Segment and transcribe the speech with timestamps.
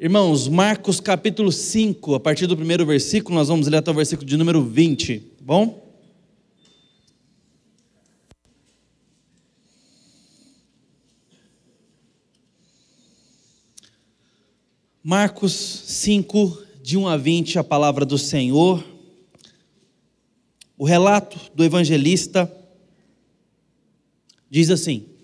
[0.00, 4.24] Irmãos, Marcos capítulo 5, a partir do primeiro versículo, nós vamos ler até o versículo
[4.24, 5.92] de número 20, tá bom?
[15.02, 18.84] Marcos 5, de 1 a 20, a palavra do Senhor.
[20.76, 22.48] O relato do evangelista
[24.48, 25.17] diz assim: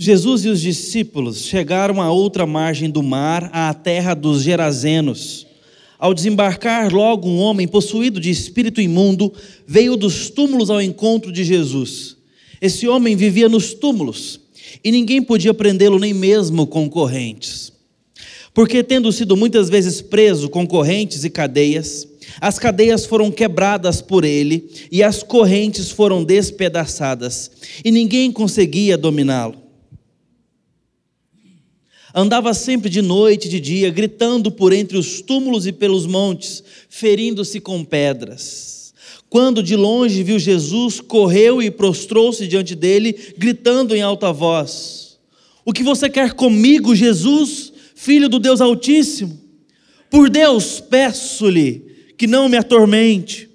[0.00, 5.44] Jesus e os discípulos chegaram à outra margem do mar, à terra dos Gerazenos.
[5.98, 9.32] Ao desembarcar, logo um homem possuído de espírito imundo
[9.66, 12.16] veio dos túmulos ao encontro de Jesus.
[12.60, 14.38] Esse homem vivia nos túmulos
[14.84, 17.72] e ninguém podia prendê-lo, nem mesmo com correntes.
[18.54, 22.06] Porque, tendo sido muitas vezes preso com correntes e cadeias,
[22.40, 27.50] as cadeias foram quebradas por ele e as correntes foram despedaçadas,
[27.84, 29.66] e ninguém conseguia dominá-lo.
[32.14, 36.62] Andava sempre de noite e de dia, gritando por entre os túmulos e pelos montes,
[36.88, 38.94] ferindo-se com pedras.
[39.28, 45.18] Quando de longe viu Jesus, correu e prostrou-se diante dele, gritando em alta voz:
[45.64, 49.38] O que você quer comigo, Jesus, filho do Deus Altíssimo?
[50.10, 51.84] Por Deus, peço-lhe
[52.16, 53.48] que não me atormente.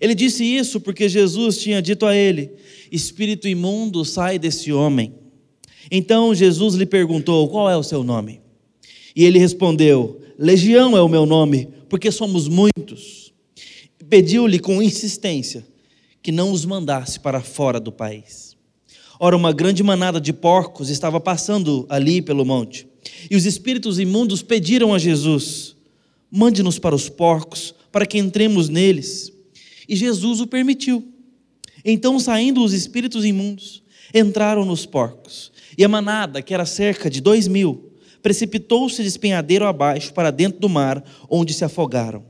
[0.00, 2.52] Ele disse isso porque Jesus tinha dito a ele:
[2.92, 5.12] Espírito imundo, sai desse homem.
[5.90, 8.40] Então Jesus lhe perguntou: Qual é o seu nome?
[9.14, 13.32] E ele respondeu: Legião é o meu nome, porque somos muitos.
[14.08, 15.66] Pediu-lhe com insistência
[16.22, 18.56] que não os mandasse para fora do país.
[19.20, 22.86] Ora, uma grande manada de porcos estava passando ali pelo monte.
[23.30, 25.76] E os espíritos imundos pediram a Jesus:
[26.30, 29.32] Mande-nos para os porcos, para que entremos neles.
[29.88, 31.06] E Jesus o permitiu.
[31.84, 33.82] Então, saindo os espíritos imundos,
[34.14, 35.52] entraram nos porcos.
[35.76, 37.92] E a manada, que era cerca de dois mil,
[38.22, 42.24] precipitou-se de espinhadeiro abaixo para dentro do mar, onde se afogaram.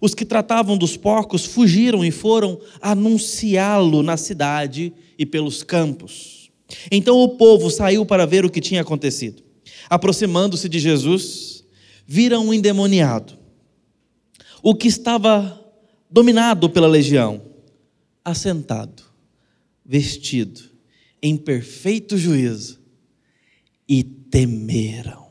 [0.00, 6.50] Os que tratavam dos porcos fugiram e foram anunciá-lo na cidade e pelos campos.
[6.90, 9.42] Então o povo saiu para ver o que tinha acontecido.
[9.88, 11.64] Aproximando-se de Jesus,
[12.06, 13.38] viram um endemoniado,
[14.62, 15.60] o que estava
[16.10, 17.42] dominado pela legião,
[18.24, 19.02] assentado,
[19.84, 20.71] vestido,
[21.22, 22.80] em perfeito juízo
[23.88, 25.22] e temeram.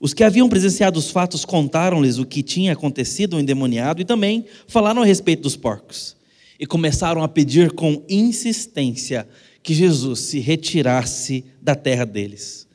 [0.00, 4.46] Os que haviam presenciado os fatos contaram-lhes o que tinha acontecido ao endemoniado e também
[4.68, 6.16] falaram a respeito dos porcos.
[6.58, 9.28] E começaram a pedir com insistência
[9.62, 12.66] que Jesus se retirasse da terra deles.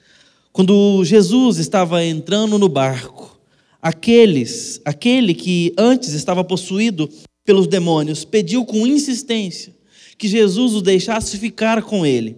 [0.51, 3.39] Quando Jesus estava entrando no barco,
[3.81, 7.09] aqueles, aquele que antes estava possuído
[7.43, 9.73] pelos demônios, pediu com insistência
[10.23, 12.37] que Jesus o deixasse ficar com ele.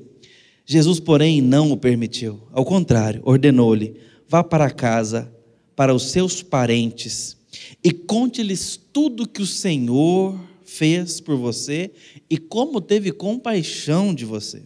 [0.65, 2.41] Jesus, porém, não o permitiu.
[2.51, 3.95] Ao contrário, ordenou-lhe:
[4.27, 5.31] vá para casa,
[5.75, 7.37] para os seus parentes,
[7.83, 10.35] e conte-lhes tudo que o Senhor
[10.65, 11.91] fez por você
[12.27, 14.63] e como teve compaixão de você.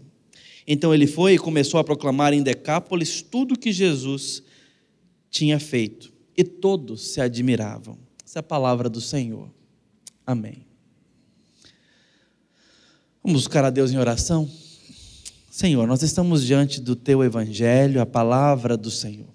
[0.66, 4.42] Então ele foi e começou a proclamar em Decápolis tudo que Jesus
[5.30, 7.98] tinha feito, e todos se admiravam.
[8.24, 9.52] Essa é a palavra do Senhor.
[10.26, 10.69] Amém.
[13.22, 14.50] Vamos buscar a Deus em oração?
[15.52, 19.28] Senhor, nós estamos diante do teu evangelho, a palavra do Senhor.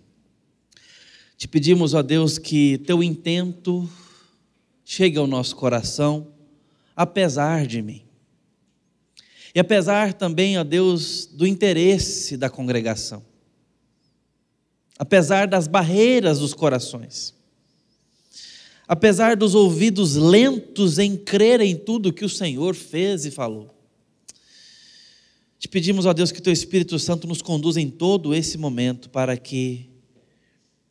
[1.36, 3.86] Te pedimos, ó Deus, que teu intento
[4.86, 6.28] chegue ao nosso coração,
[6.96, 8.02] apesar de mim.
[9.54, 13.22] E apesar também, ó Deus, do interesse da congregação.
[14.98, 17.34] Apesar das barreiras dos corações.
[18.88, 23.73] Apesar dos ouvidos lentos em crer em tudo que o Senhor fez e falou.
[25.58, 29.36] Te pedimos, ó Deus, que Teu Espírito Santo nos conduza em todo esse momento para
[29.36, 29.88] que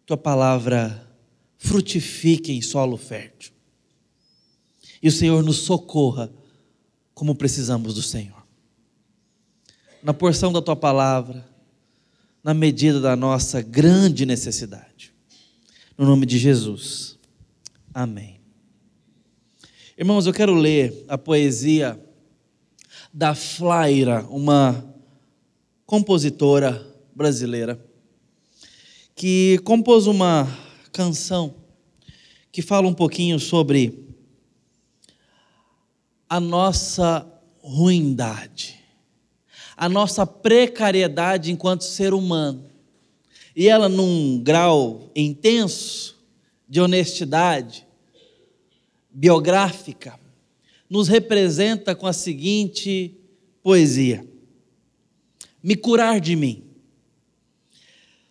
[0.06, 1.08] Tua palavra
[1.58, 3.54] frutifique em solo fértil.
[5.02, 6.32] E o Senhor nos socorra
[7.14, 8.44] como precisamos do Senhor.
[10.02, 11.48] Na porção da Tua palavra,
[12.44, 15.14] na medida da nossa grande necessidade.
[15.98, 17.18] No nome de Jesus.
[17.94, 18.42] Amém.
[19.98, 22.00] Irmãos, eu quero ler a poesia
[23.14, 24.84] da Flaira, uma
[25.86, 26.84] compositora
[27.14, 27.80] brasileira,
[29.16, 30.48] que compôs uma
[30.92, 31.54] canção
[32.52, 34.08] que fala um pouquinho sobre
[36.28, 37.24] a nossa
[37.62, 38.80] ruindade,
[39.78, 42.68] a nossa precariedade enquanto ser humano.
[43.56, 46.18] E ela, num grau intenso
[46.68, 47.86] de honestidade
[49.12, 50.20] biográfica,
[50.94, 53.18] nos representa com a seguinte
[53.64, 54.24] poesia:
[55.64, 56.64] Me curar de mim,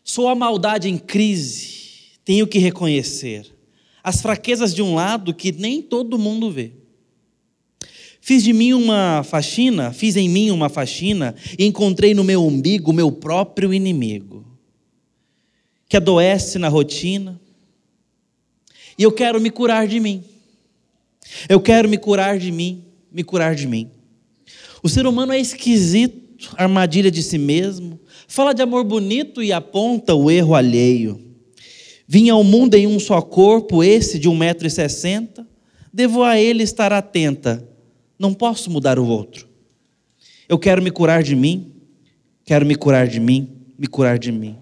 [0.04, 3.52] Sou a maldade em crise, tenho que reconhecer.
[4.04, 6.72] As fraquezas de um lado que nem todo mundo vê.
[8.20, 12.92] Fiz de mim uma faxina, fiz em mim uma faxina e encontrei no meu umbigo
[12.92, 14.44] meu próprio inimigo,
[15.88, 17.40] que adoece na rotina.
[18.96, 20.22] E eu quero me curar de mim.
[21.48, 23.90] Eu quero me curar de mim, me curar de mim.
[24.82, 30.14] O ser humano é esquisito, armadilha de si mesmo, fala de amor bonito e aponta
[30.14, 31.20] o erro alheio.
[32.06, 35.46] Vim ao mundo em um só corpo, esse de 1,60m,
[35.92, 37.72] devo a ele estar atenta
[38.22, 39.48] não posso mudar o outro.
[40.48, 41.72] Eu quero me curar de mim,
[42.44, 44.56] quero me curar de mim, me curar de mim.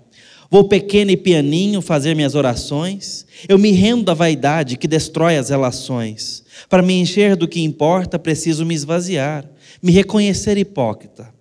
[0.50, 3.26] Vou pequeno e pianinho fazer minhas orações.
[3.46, 6.42] Eu me rendo da vaidade que destrói as relações.
[6.68, 9.48] Para me encher do que importa, preciso me esvaziar,
[9.82, 11.32] me reconhecer hipócrita.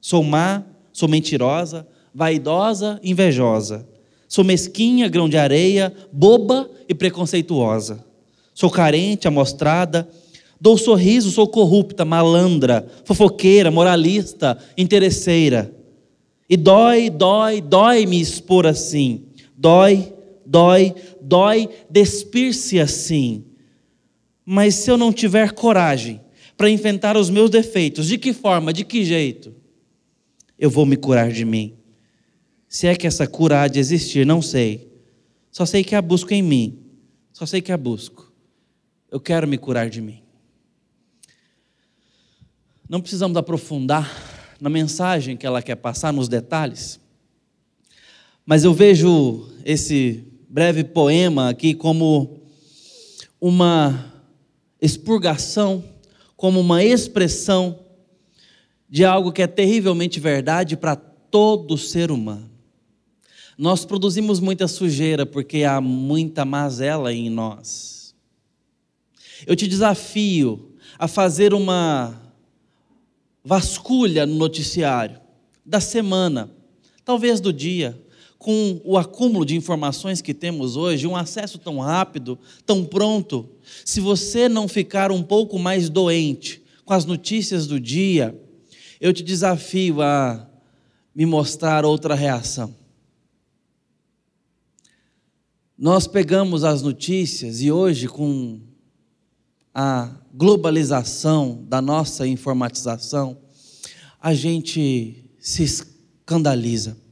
[0.00, 3.86] Sou má, sou mentirosa, vaidosa, invejosa.
[4.28, 8.04] Sou mesquinha, grão de areia, boba e preconceituosa.
[8.54, 10.08] Sou carente, amostrada,
[10.60, 15.70] Dou sorriso, sou corrupta, malandra, fofoqueira, moralista, interesseira.
[16.48, 19.24] E dói, dói, dói me expor assim.
[19.56, 20.12] Dói,
[20.46, 23.44] dói, dói despir-se assim.
[24.46, 26.20] Mas se eu não tiver coragem
[26.56, 29.52] para enfrentar os meus defeitos, de que forma, de que jeito?
[30.56, 31.76] Eu vou me curar de mim.
[32.68, 34.88] Se é que essa cura há de existir, não sei.
[35.50, 36.78] Só sei que a busco em mim.
[37.32, 38.32] Só sei que a busco.
[39.10, 40.22] Eu quero me curar de mim.
[42.88, 44.08] Não precisamos aprofundar
[44.60, 47.00] na mensagem que ela quer passar, nos detalhes,
[48.44, 52.42] mas eu vejo esse breve poema aqui como
[53.40, 54.15] uma
[54.80, 55.84] expurgação,
[56.36, 57.78] como uma expressão
[58.88, 62.50] de algo que é terrivelmente verdade para todo ser humano.
[63.58, 68.14] Nós produzimos muita sujeira porque há muita mazela em nós.
[69.46, 72.22] Eu te desafio a fazer uma
[73.44, 75.20] vasculha no noticiário
[75.64, 76.50] da semana,
[77.04, 78.00] talvez do dia,
[78.38, 83.48] com o acúmulo de informações que temos hoje, um acesso tão rápido, tão pronto,
[83.84, 88.38] se você não ficar um pouco mais doente com as notícias do dia,
[89.00, 90.48] eu te desafio a
[91.14, 92.74] me mostrar outra reação.
[95.78, 98.60] Nós pegamos as notícias e hoje, com
[99.74, 103.36] a globalização da nossa informatização,
[104.20, 107.05] a gente se escandaliza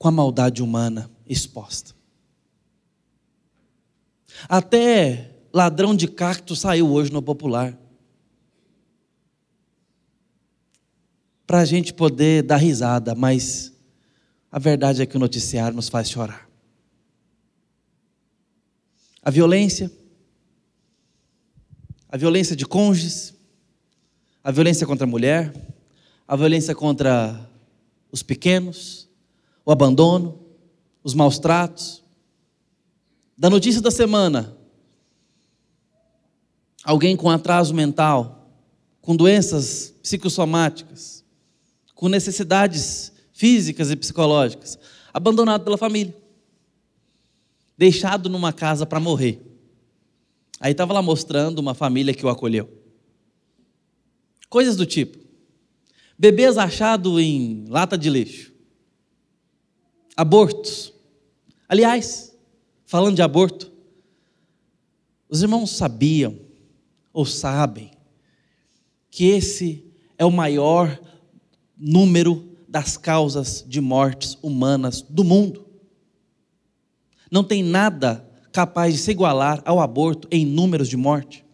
[0.00, 1.94] com a maldade humana exposta.
[4.48, 7.78] Até ladrão de cacto saiu hoje no popular.
[11.46, 13.74] Para a gente poder dar risada, mas
[14.50, 16.48] a verdade é que o noticiário nos faz chorar.
[19.22, 19.92] A violência,
[22.08, 23.34] a violência de cônjuges,
[24.42, 25.52] a violência contra a mulher,
[26.26, 27.38] a violência contra
[28.10, 29.09] os pequenos,
[29.64, 30.38] o abandono,
[31.02, 32.02] os maus tratos.
[33.36, 34.56] Da notícia da semana,
[36.84, 38.50] alguém com atraso mental,
[39.00, 41.24] com doenças psicossomáticas,
[41.94, 44.78] com necessidades físicas e psicológicas,
[45.12, 46.14] abandonado pela família,
[47.76, 49.40] deixado numa casa para morrer.
[50.60, 52.68] Aí estava lá mostrando uma família que o acolheu.
[54.50, 55.18] Coisas do tipo.
[56.18, 58.49] Bebês achados em lata de lixo.
[60.20, 60.92] Abortos.
[61.66, 62.36] Aliás,
[62.84, 63.72] falando de aborto,
[65.26, 66.38] os irmãos sabiam
[67.10, 67.90] ou sabem
[69.10, 69.82] que esse
[70.18, 71.00] é o maior
[71.74, 75.66] número das causas de mortes humanas do mundo.
[77.30, 81.46] Não tem nada capaz de se igualar ao aborto em números de morte?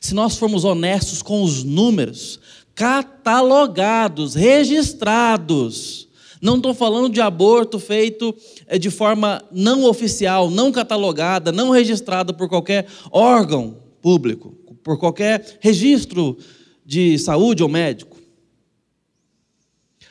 [0.00, 2.38] Se nós formos honestos com os números,
[2.76, 6.07] catalogados, registrados,
[6.40, 8.34] não estou falando de aborto feito
[8.66, 15.58] eh, de forma não oficial, não catalogada, não registrada por qualquer órgão público, por qualquer
[15.60, 16.36] registro
[16.84, 18.16] de saúde ou médico.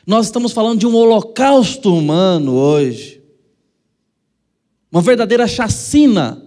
[0.06, 3.18] Nós estamos falando de um holocausto humano hoje
[4.90, 6.42] uma verdadeira chacina,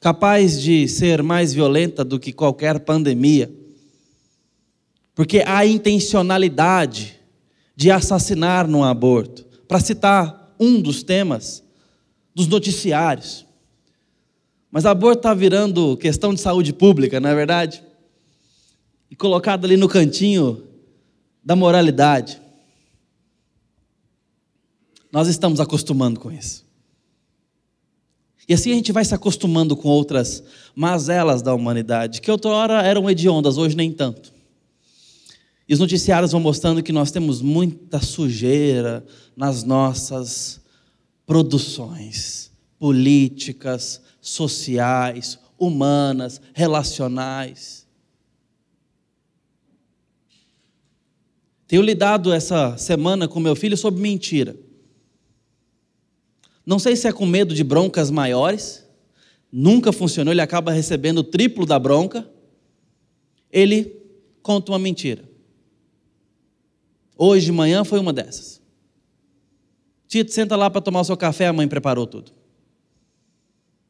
[0.00, 3.50] capaz de ser mais violenta do que qualquer pandemia,
[5.14, 7.15] porque há intencionalidade
[7.76, 9.44] de assassinar no aborto.
[9.68, 11.62] Para citar um dos temas
[12.34, 13.44] dos noticiários.
[14.70, 17.82] Mas aborto está virando questão de saúde pública, não é verdade?
[19.10, 20.64] E colocado ali no cantinho
[21.44, 22.40] da moralidade.
[25.12, 26.66] Nós estamos acostumando com isso.
[28.48, 30.42] E assim a gente vai se acostumando com outras
[30.74, 34.35] mazelas da humanidade, que outrora eram hediondas, hoje nem tanto.
[35.68, 39.04] E os noticiários vão mostrando que nós temos muita sujeira
[39.36, 40.60] nas nossas
[41.26, 47.86] produções políticas, sociais, humanas, relacionais.
[51.66, 54.56] Tenho lidado essa semana com meu filho sobre mentira.
[56.64, 58.86] Não sei se é com medo de broncas maiores,
[59.50, 62.28] nunca funcionou, ele acaba recebendo o triplo da bronca.
[63.50, 63.96] Ele
[64.42, 65.24] conta uma mentira.
[67.16, 68.60] Hoje de manhã foi uma dessas.
[70.06, 72.32] Tito, senta lá para tomar o seu café, a mãe preparou tudo.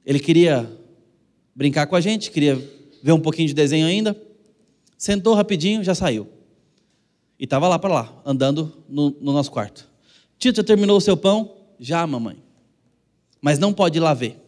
[0.04, 0.70] Ele queria
[1.54, 2.56] brincar com a gente, queria
[3.02, 4.16] ver um pouquinho de desenho ainda.
[4.96, 6.28] Sentou rapidinho, já saiu.
[7.38, 9.88] E estava lá para lá, andando no, no nosso quarto.
[10.38, 11.54] Tito, já terminou o seu pão?
[11.78, 12.46] Já, mamãe
[13.46, 14.42] mas não pode ir lá ver.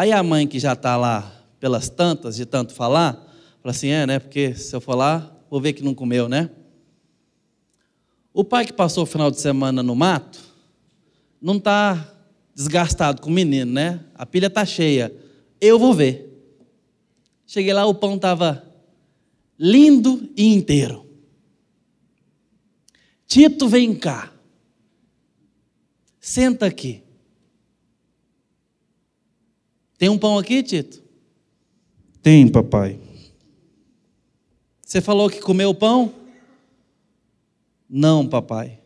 [0.00, 1.30] Aí a mãe que já está lá
[1.60, 3.12] pelas tantas, de tanto falar,
[3.60, 4.18] fala assim: é, né?
[4.18, 6.48] Porque se eu for lá, vou ver que não comeu, né?
[8.32, 10.40] O pai que passou o final de semana no mato,
[11.38, 12.14] não está
[12.54, 14.00] desgastado com o menino, né?
[14.14, 15.14] A pilha está cheia.
[15.60, 16.50] Eu vou ver.
[17.46, 18.64] Cheguei lá, o pão estava
[19.58, 21.04] lindo e inteiro.
[23.26, 24.32] Tito, vem cá.
[26.18, 27.02] Senta aqui.
[30.00, 31.02] Tem um pão aqui, Tito?
[32.22, 32.98] Tem, papai.
[34.80, 36.10] Você falou que comeu o pão?
[37.86, 38.78] Não, papai.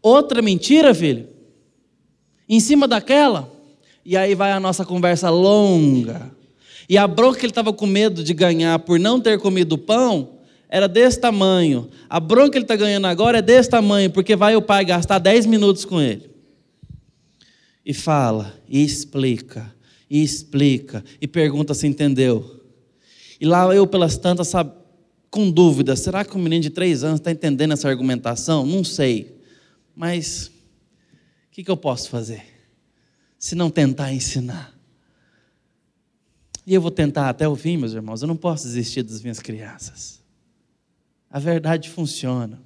[0.00, 1.28] Outra mentira, filho?
[2.48, 3.52] Em cima daquela?
[4.02, 6.34] E aí vai a nossa conversa longa.
[6.88, 9.78] E a bronca que ele estava com medo de ganhar por não ter comido o
[9.78, 10.38] pão
[10.70, 11.90] era desse tamanho.
[12.08, 15.18] A bronca que ele está ganhando agora é desse tamanho, porque vai o pai gastar
[15.18, 16.30] 10 minutos com ele.
[17.84, 19.70] E fala, e explica,
[20.12, 22.62] e explica, e pergunta se entendeu.
[23.40, 24.70] E lá eu, pelas tantas, sabe,
[25.30, 28.66] com dúvida: será que um menino de três anos está entendendo essa argumentação?
[28.66, 29.40] Não sei.
[29.96, 32.44] Mas o que, que eu posso fazer?
[33.38, 34.78] Se não tentar ensinar.
[36.66, 38.20] E eu vou tentar até o fim, meus irmãos.
[38.20, 40.20] Eu não posso desistir das minhas crianças.
[41.30, 42.60] A verdade funciona.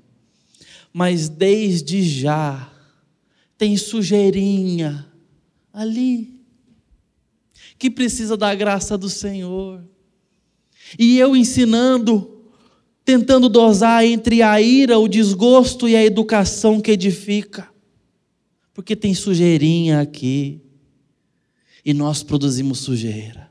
[0.92, 2.72] Mas desde já
[3.56, 5.06] tem sujeirinha
[5.72, 6.35] ali
[7.78, 9.84] que precisa da graça do Senhor.
[10.98, 12.42] E eu ensinando,
[13.04, 17.68] tentando dosar entre a ira, o desgosto e a educação que edifica.
[18.72, 20.60] Porque tem sujeirinha aqui.
[21.84, 23.50] E nós produzimos sujeira.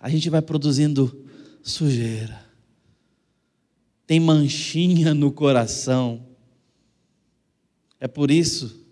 [0.00, 1.24] A gente vai produzindo
[1.62, 2.48] sujeira
[4.08, 6.26] tem manchinha no coração.
[8.00, 8.87] É por isso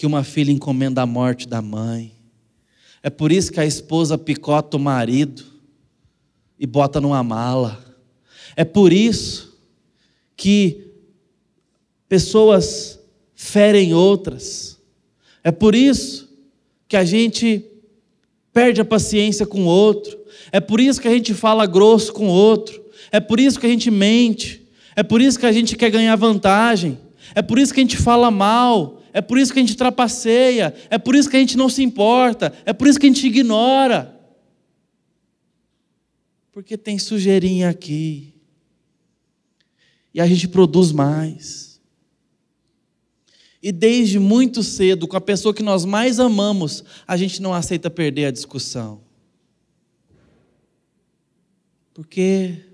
[0.00, 2.14] que uma filha encomenda a morte da mãe.
[3.02, 5.44] É por isso que a esposa picota o marido
[6.58, 7.84] e bota numa mala.
[8.56, 9.60] É por isso
[10.34, 10.86] que
[12.08, 12.98] pessoas
[13.34, 14.80] ferem outras.
[15.44, 16.30] É por isso
[16.88, 17.62] que a gente
[18.54, 20.18] perde a paciência com o outro.
[20.50, 22.82] É por isso que a gente fala grosso com o outro.
[23.12, 24.66] É por isso que a gente mente.
[24.96, 26.98] É por isso que a gente quer ganhar vantagem.
[27.34, 28.99] É por isso que a gente fala mal.
[29.12, 30.74] É por isso que a gente trapaceia.
[30.88, 32.52] É por isso que a gente não se importa.
[32.64, 34.18] É por isso que a gente ignora.
[36.52, 38.34] Porque tem sujeirinha aqui.
[40.12, 41.80] E a gente produz mais.
[43.62, 47.90] E desde muito cedo, com a pessoa que nós mais amamos, a gente não aceita
[47.90, 49.02] perder a discussão.
[51.92, 52.64] Porque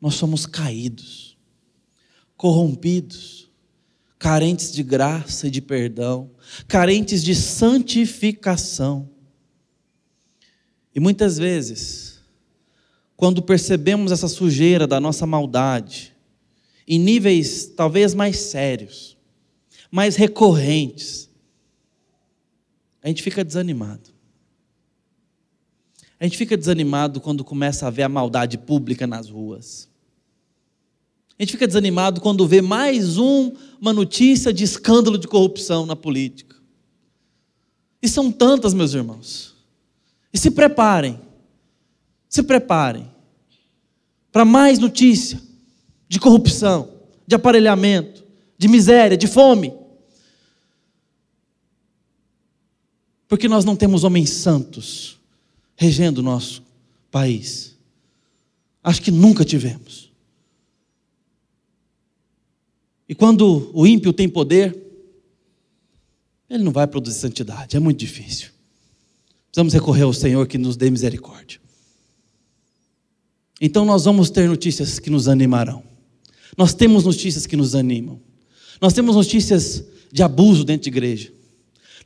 [0.00, 1.38] nós somos caídos,
[2.36, 3.41] corrompidos,
[4.22, 6.30] carentes de graça e de perdão,
[6.68, 9.10] carentes de santificação.
[10.94, 12.20] E muitas vezes,
[13.16, 16.14] quando percebemos essa sujeira da nossa maldade,
[16.86, 19.18] em níveis talvez mais sérios,
[19.90, 21.28] mais recorrentes,
[23.02, 24.10] a gente fica desanimado.
[26.20, 29.91] A gente fica desanimado quando começa a ver a maldade pública nas ruas.
[31.42, 35.96] A gente fica desanimado quando vê mais um, uma notícia de escândalo de corrupção na
[35.96, 36.54] política.
[38.00, 39.52] E são tantas, meus irmãos.
[40.32, 41.18] E se preparem,
[42.28, 43.10] se preparem
[44.30, 45.42] para mais notícia
[46.08, 46.88] de corrupção,
[47.26, 48.24] de aparelhamento,
[48.56, 49.74] de miséria, de fome.
[53.26, 55.18] Porque nós não temos homens santos
[55.74, 56.62] regendo o nosso
[57.10, 57.76] país.
[58.80, 60.11] Acho que nunca tivemos.
[63.12, 64.74] E quando o ímpio tem poder,
[66.48, 68.48] ele não vai produzir santidade, é muito difícil.
[69.50, 71.60] Precisamos recorrer ao Senhor que nos dê misericórdia.
[73.60, 75.82] Então nós vamos ter notícias que nos animarão.
[76.56, 78.18] Nós temos notícias que nos animam.
[78.80, 81.30] Nós temos notícias de abuso dentro de igreja.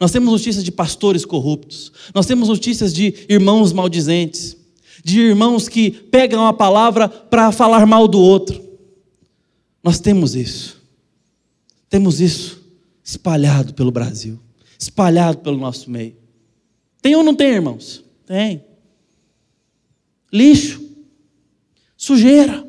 [0.00, 1.92] Nós temos notícias de pastores corruptos.
[2.12, 4.56] Nós temos notícias de irmãos maldizentes.
[5.04, 8.60] De irmãos que pegam a palavra para falar mal do outro.
[9.84, 10.75] Nós temos isso.
[11.88, 12.64] Temos isso
[13.02, 14.40] espalhado pelo Brasil,
[14.78, 16.16] espalhado pelo nosso meio.
[17.00, 18.04] Tem ou não tem, irmãos?
[18.26, 18.64] Tem.
[20.32, 20.82] Lixo,
[21.96, 22.66] sujeira.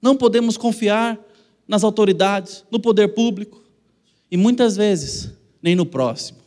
[0.00, 1.18] Não podemos confiar
[1.66, 3.64] nas autoridades, no poder público
[4.30, 5.32] e muitas vezes
[5.62, 6.38] nem no próximo.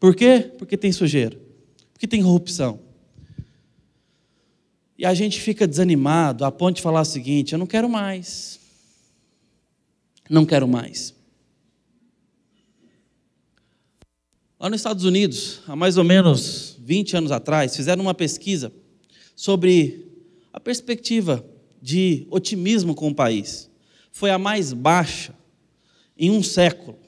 [0.00, 0.50] Por quê?
[0.58, 1.38] Porque tem sujeira,
[1.92, 2.80] porque tem corrupção.
[4.96, 8.58] E a gente fica desanimado a ponto de falar o seguinte: eu não quero mais.
[10.28, 11.14] Não quero mais.
[14.60, 18.72] Lá nos Estados Unidos, há mais ou menos 20 anos atrás, fizeram uma pesquisa
[19.36, 20.06] sobre
[20.52, 21.44] a perspectiva
[21.80, 23.70] de otimismo com o país.
[24.10, 25.32] Foi a mais baixa
[26.16, 26.98] em um século.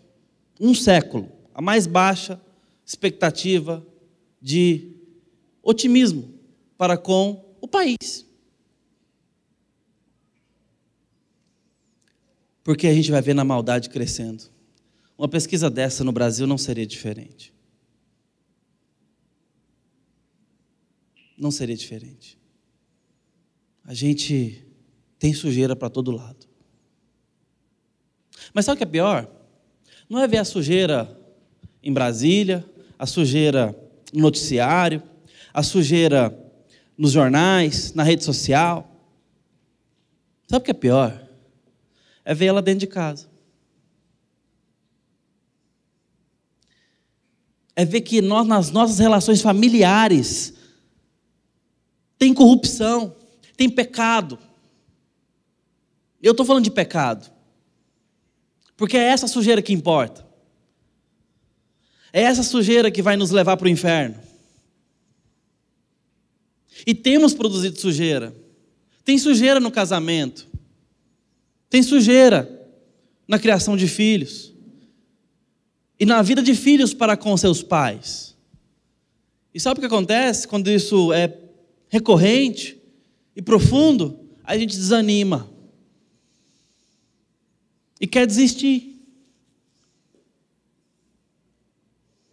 [0.60, 1.28] Um século.
[1.52, 2.40] A mais baixa
[2.86, 3.84] expectativa
[4.40, 4.92] de
[5.62, 6.32] otimismo
[6.78, 8.24] para com o país.
[12.70, 14.44] Porque a gente vai ver na maldade crescendo.
[15.18, 17.52] Uma pesquisa dessa no Brasil não seria diferente.
[21.36, 22.38] Não seria diferente.
[23.84, 24.64] A gente
[25.18, 26.46] tem sujeira para todo lado.
[28.54, 29.28] Mas sabe o que é pior?
[30.08, 31.20] Não é ver a sujeira
[31.82, 32.64] em Brasília,
[32.96, 33.76] a sujeira
[34.12, 35.02] no noticiário,
[35.52, 36.32] a sujeira
[36.96, 38.88] nos jornais, na rede social.
[40.46, 41.29] Sabe o que é pior?
[42.30, 43.28] É ver ela dentro de casa.
[47.74, 50.54] É ver que nós, nas nossas relações familiares,
[52.16, 53.16] tem corrupção,
[53.56, 54.38] tem pecado.
[56.22, 57.28] Eu estou falando de pecado.
[58.76, 60.24] Porque é essa sujeira que importa.
[62.12, 64.22] É essa sujeira que vai nos levar para o inferno.
[66.86, 68.32] E temos produzido sujeira.
[69.04, 70.49] Tem sujeira no casamento.
[71.70, 72.68] Tem sujeira
[73.26, 74.52] na criação de filhos.
[75.98, 78.36] E na vida de filhos para com seus pais.
[79.54, 81.38] E sabe o que acontece quando isso é
[81.88, 82.76] recorrente
[83.36, 84.18] e profundo?
[84.42, 85.48] A gente desanima
[88.00, 89.00] e quer desistir.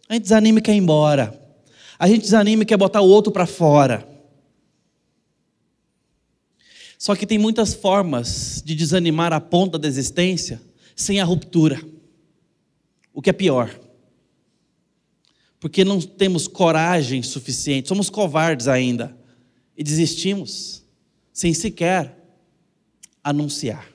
[0.08, 1.38] A gente desanima e quer ir embora.
[1.98, 4.08] A gente desanima e quer botar o outro para fora.
[6.98, 10.60] Só que tem muitas formas de desanimar a ponta da existência
[10.96, 11.80] sem a ruptura.
[13.14, 13.72] O que é pior.
[15.60, 19.16] Porque não temos coragem suficiente, somos covardes ainda.
[19.76, 20.82] E desistimos
[21.32, 22.18] sem sequer
[23.22, 23.86] anunciar.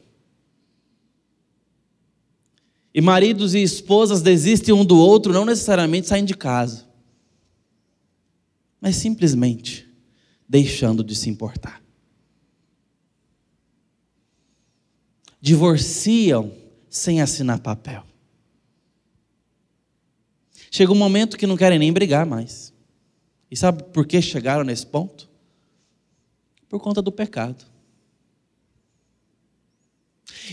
[2.94, 6.88] E maridos e esposas desistem um do outro, não necessariamente saindo de casa,
[8.80, 9.90] mas simplesmente
[10.48, 11.83] deixando de se importar.
[15.44, 16.54] Divorciam
[16.90, 18.02] sem assinar papel.
[20.72, 22.72] Chega um momento que não querem nem brigar mais.
[23.52, 25.30] E sabe por que chegaram nesse ponto?
[26.70, 27.66] Por conta do pecado.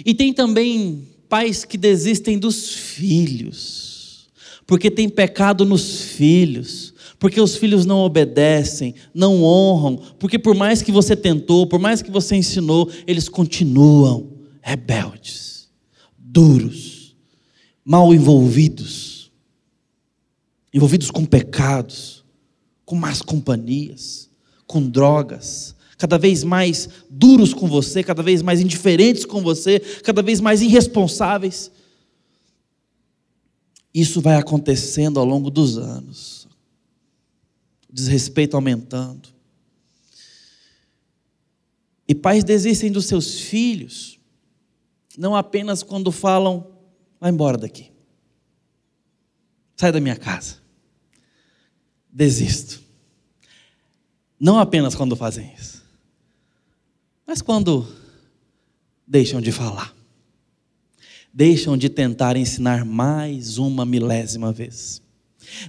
[0.04, 4.28] E tem também pais que desistem dos filhos,
[4.66, 10.82] porque tem pecado nos filhos, porque os filhos não obedecem, não honram, porque por mais
[10.82, 15.68] que você tentou, por mais que você ensinou, eles continuam rebeldes,
[16.16, 17.16] duros,
[17.84, 19.32] mal envolvidos,
[20.72, 22.24] envolvidos com pecados,
[22.84, 24.30] com más companhias,
[24.66, 30.22] com drogas, cada vez mais duros com você, cada vez mais indiferentes com você, cada
[30.22, 31.70] vez mais irresponsáveis.
[33.92, 36.48] Isso vai acontecendo ao longo dos anos.
[37.88, 39.28] O desrespeito aumentando.
[42.06, 44.19] E pais desistem dos seus filhos,
[45.20, 46.66] não apenas quando falam,
[47.20, 47.92] vai embora daqui.
[49.76, 50.56] Sai da minha casa.
[52.10, 52.80] Desisto.
[54.38, 55.80] Não apenas quando fazem isso
[57.30, 57.86] mas quando
[59.06, 59.94] deixam de falar,
[61.32, 65.00] deixam de tentar ensinar mais uma milésima vez,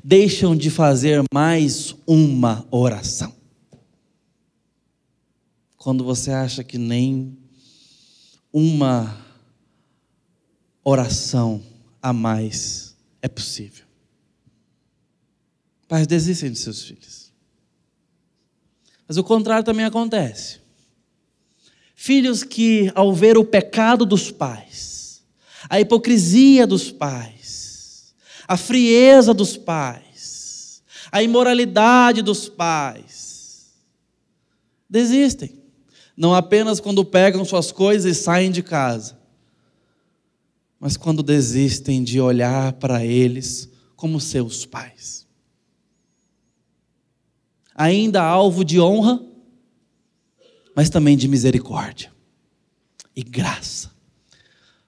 [0.04, 3.32] deixam de fazer mais uma oração.
[5.78, 7.38] quando você acha que nem
[8.52, 9.20] uma
[10.84, 11.63] oração
[12.02, 13.86] a mais é possível.
[15.88, 17.32] Pais desistem de seus filhos.
[19.08, 20.60] Mas o contrário também acontece.
[21.96, 25.22] Filhos que, ao ver o pecado dos pais,
[25.70, 28.15] a hipocrisia dos pais,
[28.48, 33.72] a frieza dos pais, a imoralidade dos pais,
[34.89, 35.62] desistem.
[36.17, 39.20] Não apenas quando pegam suas coisas e saem de casa,
[40.82, 45.28] mas quando desistem de olhar para eles como seus pais.
[47.76, 49.24] Ainda alvo de honra,
[50.76, 52.12] mas também de misericórdia
[53.15, 53.91] e graça.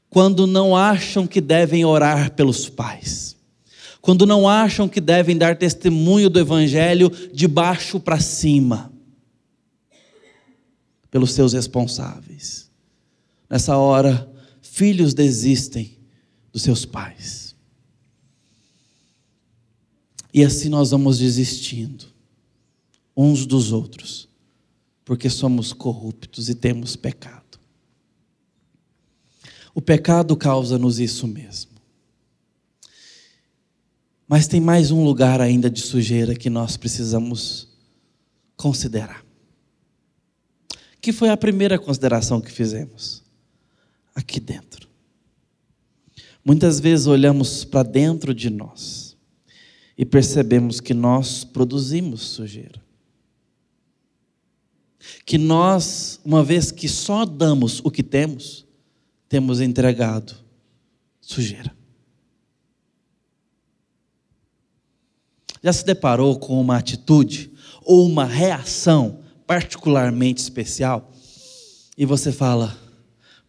[0.09, 3.37] Quando não acham que devem orar pelos pais,
[4.01, 8.91] quando não acham que devem dar testemunho do Evangelho de baixo para cima,
[11.11, 12.71] pelos seus responsáveis.
[13.47, 14.32] Nessa hora,
[14.73, 15.99] filhos desistem
[16.51, 17.55] dos seus pais.
[20.33, 22.07] E assim nós vamos desistindo
[23.15, 24.27] uns dos outros,
[25.05, 27.59] porque somos corruptos e temos pecado.
[29.75, 31.73] O pecado causa-nos isso mesmo.
[34.27, 37.67] Mas tem mais um lugar ainda de sujeira que nós precisamos
[38.57, 39.23] considerar.
[40.99, 43.22] Que foi a primeira consideração que fizemos
[44.13, 44.87] aqui dentro.
[46.45, 49.17] Muitas vezes olhamos para dentro de nós
[49.97, 52.83] e percebemos que nós produzimos sujeira.
[55.25, 58.65] Que nós, uma vez que só damos o que temos,
[59.29, 60.35] temos entregado
[61.21, 61.73] sujeira.
[65.63, 71.11] Já se deparou com uma atitude ou uma reação particularmente especial
[71.97, 72.77] e você fala: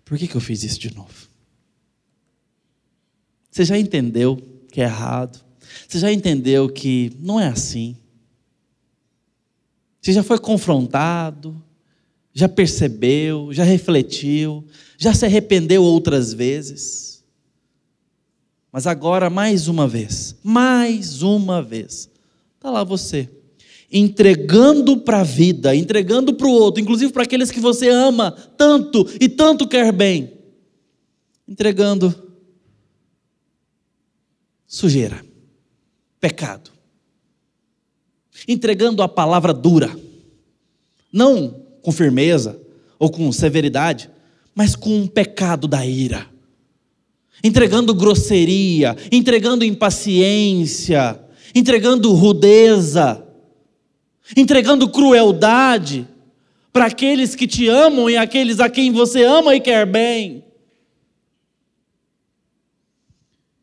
[0.05, 1.29] por que, que eu fiz isso de novo?
[3.51, 4.37] Você já entendeu
[4.71, 5.45] que é errado?
[5.89, 7.97] Você já entendeu que não é assim?
[10.01, 11.63] Você já foi confrontado?
[12.33, 13.53] Já percebeu?
[13.53, 14.65] Já refletiu?
[14.99, 17.25] Já se arrependeu outras vezes?
[18.71, 22.11] Mas agora, mais uma vez, mais uma vez,
[22.57, 23.31] está lá você
[23.97, 29.09] entregando para a vida, entregando para o outro, inclusive para aqueles que você ama tanto
[29.21, 30.33] e tanto quer bem,
[31.47, 32.13] entregando
[34.67, 35.25] sujeira,
[36.19, 36.73] pecado,
[38.49, 39.97] entregando a palavra dura,
[41.13, 42.61] não com firmeza
[42.99, 44.11] ou com severidade,
[44.57, 46.29] mas com um pecado da ira,
[47.45, 51.21] entregando grosseria, entregando impaciência,
[51.55, 53.24] entregando rudeza
[54.37, 56.09] entregando crueldade
[56.73, 60.45] para aqueles que te amam e aqueles a quem você ama e quer bem.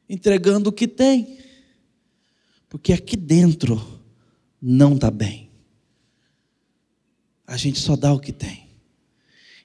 [0.08, 1.38] Entregando o que tem,
[2.70, 4.02] porque aqui dentro
[4.62, 5.50] não está bem.
[7.48, 8.70] A gente só dá o que tem.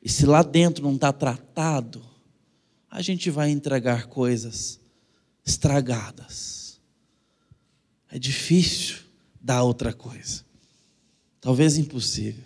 [0.03, 2.03] E se lá dentro não está tratado,
[2.89, 4.81] a gente vai entregar coisas
[5.45, 6.81] estragadas.
[8.11, 8.99] É difícil
[9.41, 10.46] dar outra coisa.
[11.47, 12.43] Talvez impossível.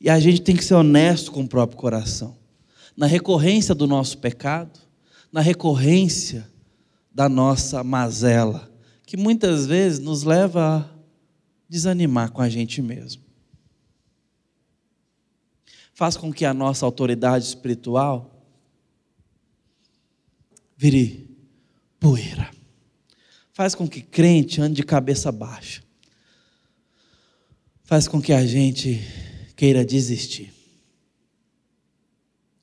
[0.00, 2.34] E a gente tem que ser honesto com o próprio coração.
[2.96, 4.80] Na recorrência do nosso pecado,
[5.30, 6.50] na recorrência
[7.12, 8.72] da nossa mazela,
[9.04, 10.98] que muitas vezes nos leva a
[11.68, 13.22] desanimar com a gente mesmo.
[15.92, 18.42] Faz com que a nossa autoridade espiritual
[20.74, 21.36] vire
[22.00, 22.50] poeira.
[23.52, 25.84] Faz com que crente ande de cabeça baixa
[27.86, 29.00] faz com que a gente
[29.54, 30.52] queira desistir.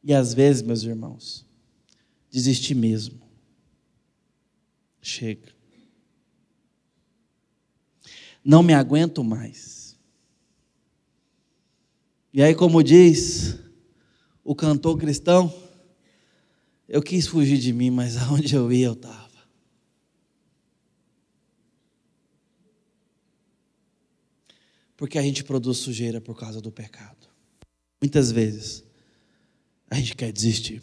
[0.03, 1.45] E às vezes, meus irmãos,
[2.29, 3.21] desistir mesmo.
[5.01, 5.53] Chega.
[8.43, 9.97] Não me aguento mais.
[12.33, 13.57] E aí, como diz
[14.43, 15.53] o cantor cristão,
[16.88, 19.22] eu quis fugir de mim, mas aonde eu ia eu estava.
[24.95, 27.27] Porque a gente produz sujeira por causa do pecado.
[28.01, 28.84] Muitas vezes
[29.89, 30.82] a gente quer desistir.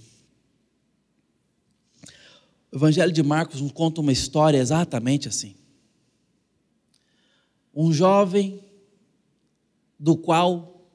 [2.73, 5.57] O Evangelho de Marcos nos conta uma história exatamente assim.
[7.75, 8.63] Um jovem
[9.99, 10.87] do qual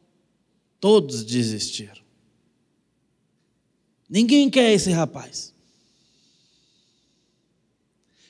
[0.80, 2.04] todos desistiram.
[4.10, 5.54] Ninguém quer esse rapaz.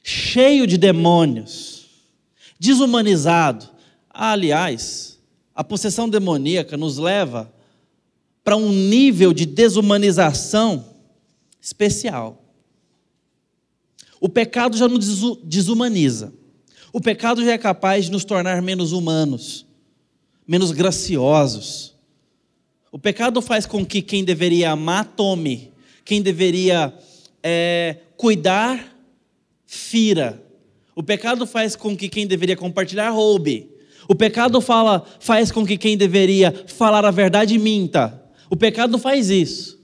[0.03, 1.87] Cheio de demônios,
[2.59, 3.74] desumanizado,
[4.17, 5.19] Aliás,
[5.53, 7.53] a possessão demoníaca nos leva
[8.45, 10.85] para um nível de desumanização
[11.59, 12.41] especial.
[14.21, 16.33] O pecado já nos desumaniza.
[16.93, 19.65] O pecado já é capaz de nos tornar menos humanos,
[20.47, 21.93] menos graciosos.
[22.89, 25.73] O pecado faz com que quem deveria amar tome,
[26.05, 26.97] quem deveria
[27.43, 28.97] é, cuidar,
[29.65, 30.41] fira.
[30.95, 33.74] O pecado faz com que quem deveria compartilhar roube.
[34.07, 38.23] O pecado fala, faz com que quem deveria falar a verdade minta.
[38.49, 39.79] O pecado faz isso.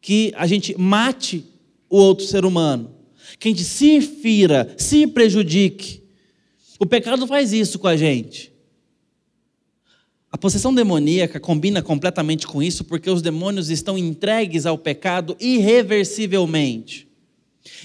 [0.00, 1.44] Que a gente mate
[1.88, 2.94] o outro ser humano.
[3.38, 6.02] Que a gente se fira, se prejudique.
[6.78, 8.52] O pecado faz isso com a gente.
[10.32, 17.06] A possessão demoníaca combina completamente com isso, porque os demônios estão entregues ao pecado irreversivelmente.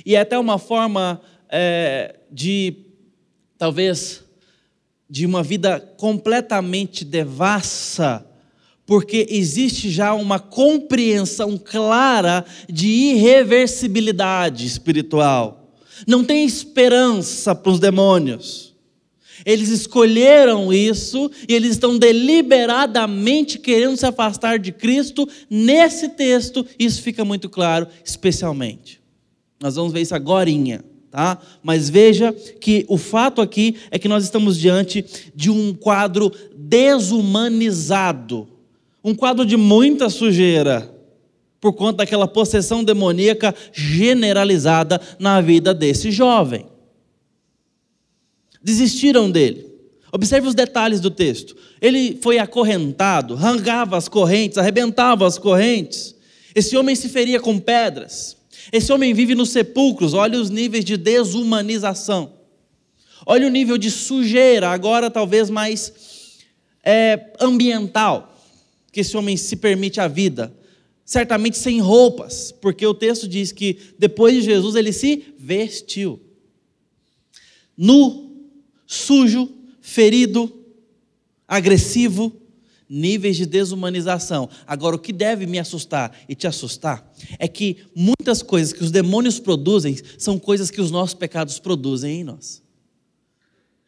[0.06, 2.87] E é até uma forma é, de,
[3.58, 4.24] talvez,
[5.10, 8.26] de uma vida completamente devassa
[8.88, 15.74] porque existe já uma compreensão clara de irreversibilidade espiritual.
[16.08, 18.74] Não tem esperança para os demônios.
[19.46, 25.28] Eles escolheram isso e eles estão deliberadamente querendo se afastar de Cristo.
[25.50, 29.02] Nesse texto, isso fica muito claro, especialmente.
[29.62, 30.50] Nós vamos ver isso agora.
[31.10, 31.38] Tá?
[31.64, 38.48] Mas veja que o fato aqui é que nós estamos diante de um quadro desumanizado
[39.08, 40.94] um quadro de muita sujeira,
[41.62, 46.66] por conta daquela possessão demoníaca generalizada na vida desse jovem.
[48.62, 49.66] Desistiram dele.
[50.12, 51.56] Observe os detalhes do texto.
[51.82, 56.16] Ele foi acorrentado, rangava as correntes, arrebentava as correntes.
[56.54, 58.37] Esse homem se feria com pedras.
[58.72, 60.14] Esse homem vive nos sepulcros.
[60.14, 62.34] Olha os níveis de desumanização.
[63.26, 66.38] Olha o nível de sujeira, agora talvez mais
[66.84, 68.36] é, ambiental
[68.92, 70.56] que esse homem se permite a vida,
[71.04, 76.20] certamente sem roupas, porque o texto diz que depois de Jesus ele se vestiu.
[77.78, 78.50] Nu,
[78.86, 79.50] sujo,
[79.82, 80.52] ferido,
[81.48, 82.34] agressivo,
[82.90, 84.50] níveis de desumanização.
[84.66, 88.92] Agora, o que deve me assustar e te assustar é que muitas coisas que os
[88.92, 92.64] demônios produzem são coisas que os nossos pecados produzem em nós.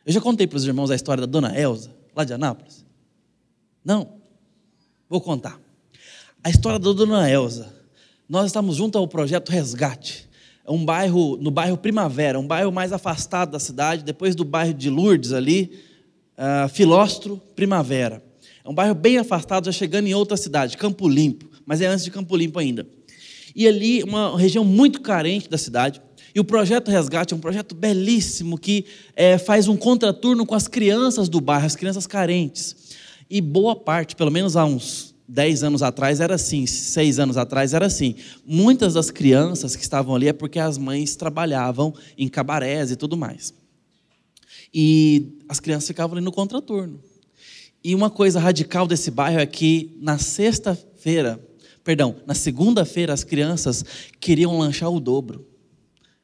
[0.05, 2.85] Eu já contei para os irmãos a história da dona Elza, lá de Anápolis?
[3.83, 4.19] Não.
[5.07, 5.59] Vou contar.
[6.43, 7.73] A história da dona Elza.
[8.27, 10.29] Nós estamos junto ao projeto Resgate.
[10.65, 14.73] É um bairro, no bairro Primavera, um bairro mais afastado da cidade, depois do bairro
[14.73, 15.79] de Lourdes ali,
[16.37, 18.23] uh, Filóstro, Primavera.
[18.63, 22.03] É um bairro bem afastado, já chegando em outra cidade, Campo Limpo, mas é antes
[22.03, 22.87] de Campo Limpo ainda.
[23.55, 26.01] E ali, uma região muito carente da cidade.
[26.33, 30.67] E o projeto Resgate é um projeto belíssimo que é, faz um contraturno com as
[30.67, 32.75] crianças do bairro, as crianças carentes.
[33.29, 37.73] E boa parte, pelo menos há uns 10 anos atrás era assim, 6 anos atrás
[37.73, 38.15] era assim.
[38.45, 43.15] Muitas das crianças que estavam ali é porque as mães trabalhavam em cabarés e tudo
[43.15, 43.53] mais.
[44.73, 46.99] E as crianças ficavam ali no contraturno.
[47.83, 51.39] E uma coisa radical desse bairro é que na sexta-feira,
[51.83, 53.85] perdão, na segunda-feira as crianças
[54.19, 55.47] queriam lanchar o dobro.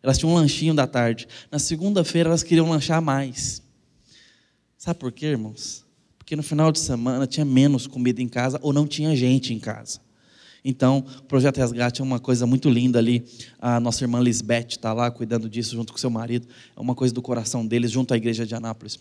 [0.04, 1.28] Elas tinham um lanchinho da tarde.
[1.50, 3.64] Na segunda-feira elas queriam lanchar mais.
[4.78, 5.86] Sabe por quê, irmãos?
[6.18, 9.60] Porque no final de semana tinha menos comida em casa ou não tinha gente em
[9.60, 10.00] casa.
[10.64, 13.24] Então, o Projeto Resgate é uma coisa muito linda ali.
[13.60, 16.48] A nossa irmã Lisbeth está lá cuidando disso junto com seu marido.
[16.76, 19.00] É uma coisa do coração deles, junto à igreja de Anápolis.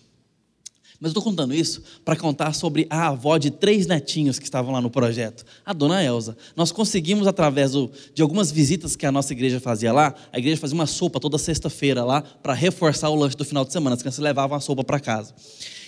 [1.00, 4.72] Mas eu estou contando isso para contar sobre a avó de três netinhos que estavam
[4.72, 6.37] lá no projeto, a dona Elza.
[6.54, 7.72] Nós conseguimos, através
[8.14, 11.37] de algumas visitas que a nossa igreja fazia lá, a igreja fazia uma sopa toda
[11.37, 13.96] sexta-feira lá para reforçar o lanche do final de semana.
[13.96, 15.35] As crianças levavam a sopa para casa.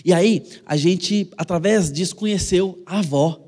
[0.05, 3.41] E aí, a gente, através disso, conheceu a avó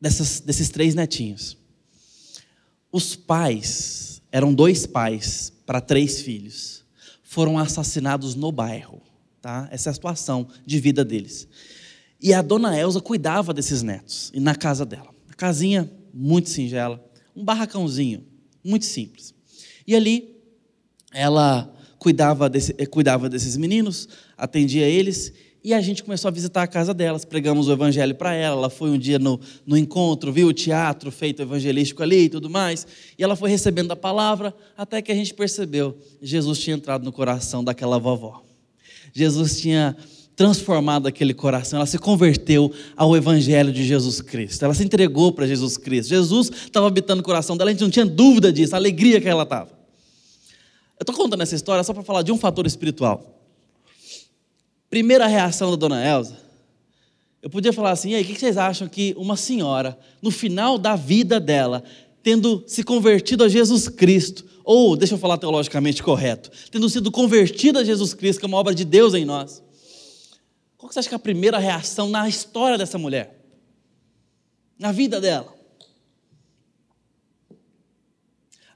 [0.00, 1.56] dessas, desses três netinhos.
[2.90, 6.84] Os pais, eram dois pais para três filhos,
[7.22, 9.02] foram assassinados no bairro.
[9.40, 9.68] Tá?
[9.70, 11.48] Essa é a situação de vida deles.
[12.20, 15.14] E a dona Elza cuidava desses netos, e na casa dela.
[15.30, 18.24] A casinha muito singela, um barracãozinho,
[18.64, 19.32] muito simples.
[19.86, 20.36] E ali,
[21.12, 26.62] ela cuidava, desse, eh, cuidava desses meninos, atendia eles, e a gente começou a visitar
[26.62, 28.56] a casa delas, pregamos o evangelho para ela.
[28.56, 32.48] Ela foi um dia no, no encontro, viu o teatro feito evangelístico ali e tudo
[32.48, 32.86] mais,
[33.18, 37.12] e ela foi recebendo a palavra, até que a gente percebeu: Jesus tinha entrado no
[37.12, 38.47] coração daquela vovó.
[39.12, 39.96] Jesus tinha
[40.36, 45.46] transformado aquele coração, ela se converteu ao Evangelho de Jesus Cristo, ela se entregou para
[45.48, 46.10] Jesus Cristo.
[46.10, 49.28] Jesus estava habitando o coração dela, a gente não tinha dúvida disso, a alegria que
[49.28, 49.70] ela estava.
[50.98, 53.42] Eu estou contando essa história só para falar de um fator espiritual.
[54.88, 56.36] Primeira reação da dona Elza,
[57.42, 60.78] eu podia falar assim: e aí, o que vocês acham que uma senhora, no final
[60.78, 61.84] da vida dela,
[62.22, 67.80] tendo se convertido a Jesus Cristo, ou, deixa eu falar teologicamente correto, tendo sido convertida
[67.80, 69.62] a Jesus Cristo, que é uma obra de Deus em nós,
[70.76, 73.44] qual que você acha que é a primeira reação na história dessa mulher?
[74.78, 75.52] Na vida dela?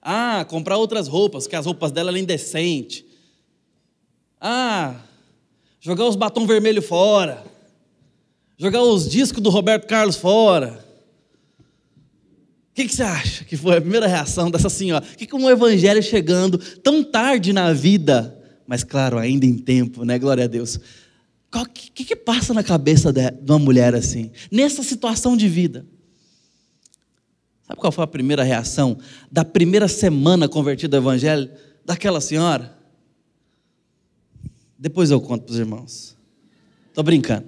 [0.03, 3.05] Ah, comprar outras roupas, que as roupas dela eram indecentes.
[4.41, 5.01] Ah,
[5.81, 7.45] jogar os batom vermelho fora.
[8.59, 10.85] Jogar os discos do Roberto Carlos fora.
[12.73, 15.05] O que, que, você acha que foi a primeira reação dessa senhora?
[15.05, 18.35] O que, que um evangelho chegando tão tarde na vida,
[18.67, 20.19] mas claro, ainda em tempo, né?
[20.19, 20.81] Glória a Deus.
[21.55, 25.85] O que, que, passa na cabeça de uma mulher assim, nessa situação de vida?
[27.67, 28.97] Sabe qual foi a primeira reação
[29.31, 31.51] da primeira semana convertida ao Evangelho
[31.85, 32.75] daquela senhora?
[34.79, 36.17] Depois eu conto para os irmãos.
[36.89, 37.47] Estou brincando.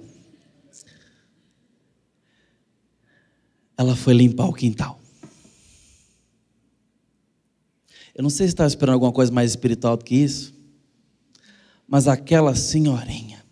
[3.75, 5.01] Ela foi limpar o quintal.
[8.15, 10.53] Eu não sei se estava esperando alguma coisa mais espiritual do que isso,
[11.85, 13.43] mas aquela senhorinha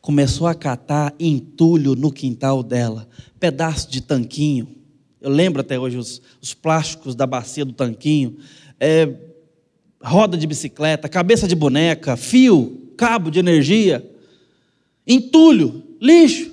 [0.00, 4.80] começou a catar entulho no quintal dela, pedaço de tanquinho,
[5.20, 8.38] eu lembro até hoje os, os plásticos da bacia do tanquinho,
[8.78, 9.12] é,
[10.02, 14.08] roda de bicicleta, cabeça de boneca, fio, cabo de energia,
[15.06, 16.50] entulho, lixo,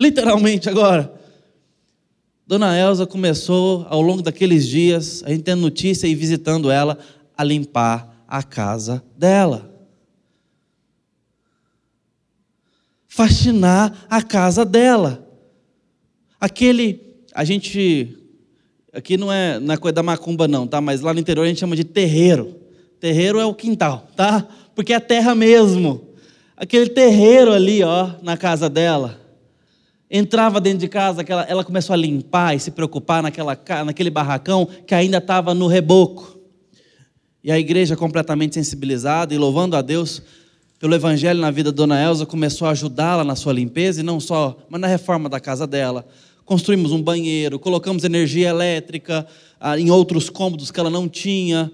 [0.00, 1.12] literalmente agora.
[2.46, 6.96] Dona Elza começou, ao longo daqueles dias, a gente tendo notícia e visitando ela,
[7.36, 9.68] a limpar a casa dela.
[13.08, 15.26] Faxinar a casa dela.
[16.40, 18.16] Aquele a gente.
[18.92, 20.80] Aqui não é, não é coisa da macumba, não, tá?
[20.80, 22.56] Mas lá no interior a gente chama de terreiro.
[22.98, 24.46] Terreiro é o quintal, tá?
[24.74, 26.08] Porque é terra mesmo.
[26.56, 29.20] Aquele terreiro ali, ó, na casa dela.
[30.10, 34.68] Entrava dentro de casa, aquela, ela começou a limpar e se preocupar naquela, naquele barracão
[34.86, 36.38] que ainda estava no reboco.
[37.42, 40.22] E a igreja, completamente sensibilizada e louvando a Deus
[40.78, 44.20] pelo evangelho na vida da dona Elza, começou a ajudá-la na sua limpeza, e não
[44.20, 46.06] só, mas na reforma da casa dela,
[46.44, 49.26] construímos um banheiro, colocamos energia elétrica
[49.58, 51.72] ah, em outros cômodos que ela não tinha.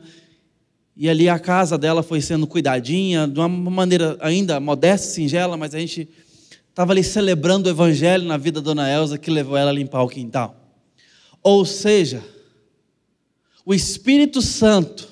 [0.96, 5.74] E ali a casa dela foi sendo cuidadinha, de uma maneira ainda modesta, singela, mas
[5.74, 6.08] a gente
[6.72, 10.02] estava ali celebrando o evangelho na vida da dona Elza que levou ela a limpar
[10.02, 10.56] o quintal.
[11.42, 12.24] Ou seja,
[13.64, 15.06] o Espírito Santo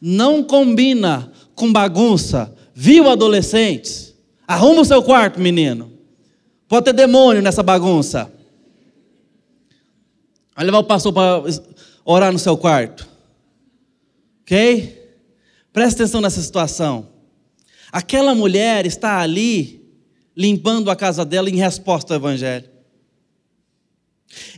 [0.00, 2.56] não combina com bagunça.
[2.74, 4.14] Viu, adolescentes?
[4.48, 5.92] Arruma o seu quarto, menino.
[6.66, 8.32] Pode ter demônio nessa bagunça.
[10.56, 11.42] Vai levar o pastor para
[12.06, 13.06] orar no seu quarto.
[14.40, 14.98] Ok?
[15.74, 17.06] Presta atenção nessa situação.
[17.92, 19.81] Aquela mulher está ali
[20.36, 22.70] limpando a casa dela em resposta ao Evangelho.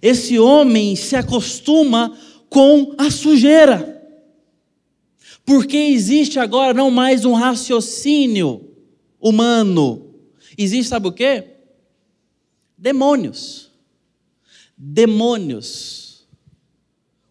[0.01, 2.17] Esse homem se acostuma
[2.49, 3.93] com a sujeira.
[5.45, 8.71] Porque existe agora não mais um raciocínio
[9.21, 10.15] humano.
[10.57, 11.45] Existe, sabe o quê?
[12.79, 13.65] Demônios
[14.77, 16.27] demônios,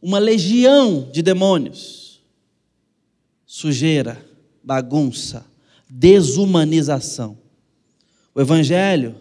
[0.01, 2.21] uma legião de demônios,
[3.45, 4.25] sujeira,
[4.63, 5.45] bagunça,
[5.89, 7.37] desumanização.
[8.33, 9.15] O Evangelho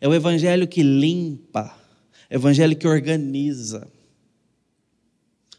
[0.00, 1.74] é o Evangelho que limpa,
[2.28, 3.88] é o Evangelho que organiza.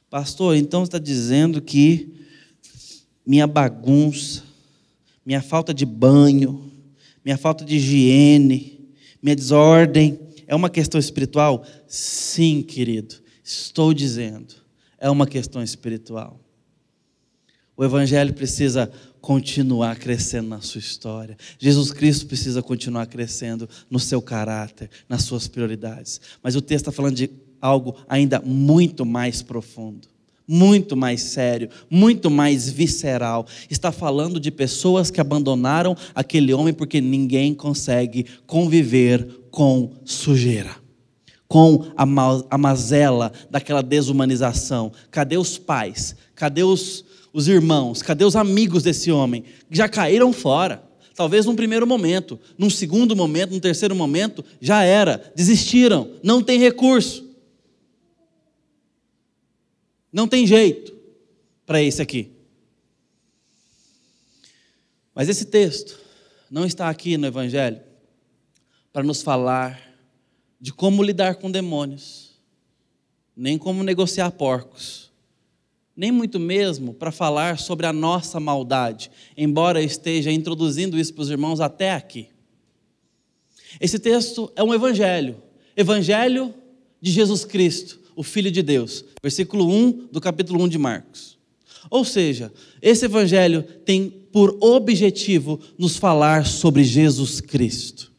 [0.09, 2.13] Pastor, então está dizendo que
[3.25, 4.43] minha bagunça,
[5.25, 6.71] minha falta de banho,
[7.23, 8.89] minha falta de higiene,
[9.21, 11.63] minha desordem, é uma questão espiritual?
[11.87, 13.15] Sim, querido.
[13.43, 14.55] Estou dizendo.
[14.97, 16.39] É uma questão espiritual.
[17.77, 18.91] O Evangelho precisa
[19.21, 21.38] continuar crescendo na sua história.
[21.58, 26.21] Jesus Cristo precisa continuar crescendo no seu caráter, nas suas prioridades.
[26.41, 27.29] Mas o texto está falando de
[27.62, 30.08] algo ainda muito mais profundo,
[30.48, 33.46] muito mais sério, muito mais visceral.
[33.69, 40.75] Está falando de pessoas que abandonaram aquele homem porque ninguém consegue conviver com sujeira,
[41.48, 44.91] com a, mazela daquela desumanização.
[45.12, 46.15] Cadê os pais?
[46.35, 47.04] Cadê os,
[47.34, 48.02] os irmãos?
[48.02, 49.44] Cadê os amigos desse homem?
[49.69, 50.84] Já caíram fora.
[51.15, 56.60] Talvez num primeiro momento, num segundo momento, num terceiro momento, já era, desistiram, não tem
[56.60, 57.27] recurso.
[60.12, 60.94] Não tem jeito
[61.65, 62.32] para esse aqui.
[65.13, 66.00] Mas esse texto
[66.50, 67.82] não está aqui no Evangelho
[68.94, 69.90] para nos falar
[70.60, 72.40] de como lidar com demônios,
[73.36, 75.08] nem como negociar porcos,
[76.00, 81.29] nem muito mesmo para falar sobre a nossa maldade, embora esteja introduzindo isso para os
[81.29, 82.29] irmãos até aqui.
[83.81, 85.35] Esse texto é um evangelho,
[85.75, 86.54] evangelho
[87.02, 91.37] de Jesus Cristo, o Filho de Deus, versículo 1 do capítulo 1 de Marcos.
[91.89, 92.50] Ou seja,
[92.81, 98.10] esse evangelho tem por objetivo nos falar sobre Jesus Cristo.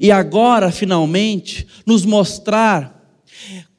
[0.00, 3.20] E agora, finalmente, nos mostrar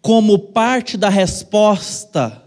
[0.03, 2.40] como parte da resposta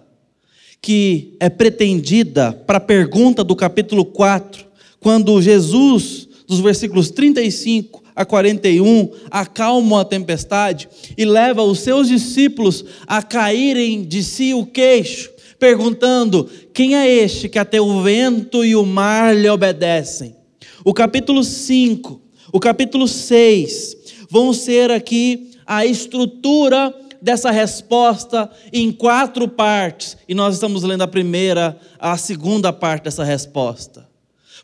[0.85, 4.67] que é pretendida para a pergunta do capítulo 4,
[5.01, 12.85] quando Jesus, dos versículos 35 a 41, acalma a tempestade e leva os seus discípulos
[13.07, 18.77] a caírem de si o queixo, perguntando: Quem é este que até o vento e
[18.77, 20.37] o mar lhe obedecem?
[20.85, 22.21] O capítulo 5,
[22.53, 23.97] o capítulo 6
[24.29, 31.09] vão ser aqui a estrutura dessa resposta em quatro partes, e nós estamos lendo a
[31.09, 34.07] primeira, a segunda parte dessa resposta.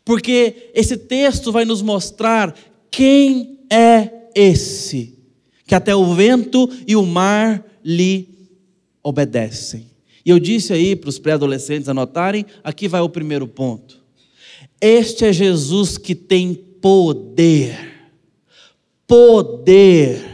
[0.05, 2.55] Porque esse texto vai nos mostrar
[2.91, 5.17] quem é esse
[5.65, 8.29] que até o vento e o mar lhe
[9.01, 9.87] obedecem.
[10.23, 13.99] E eu disse aí para os pré-adolescentes anotarem, aqui vai o primeiro ponto.
[14.79, 17.75] Este é Jesus que tem poder.
[19.07, 20.30] Poder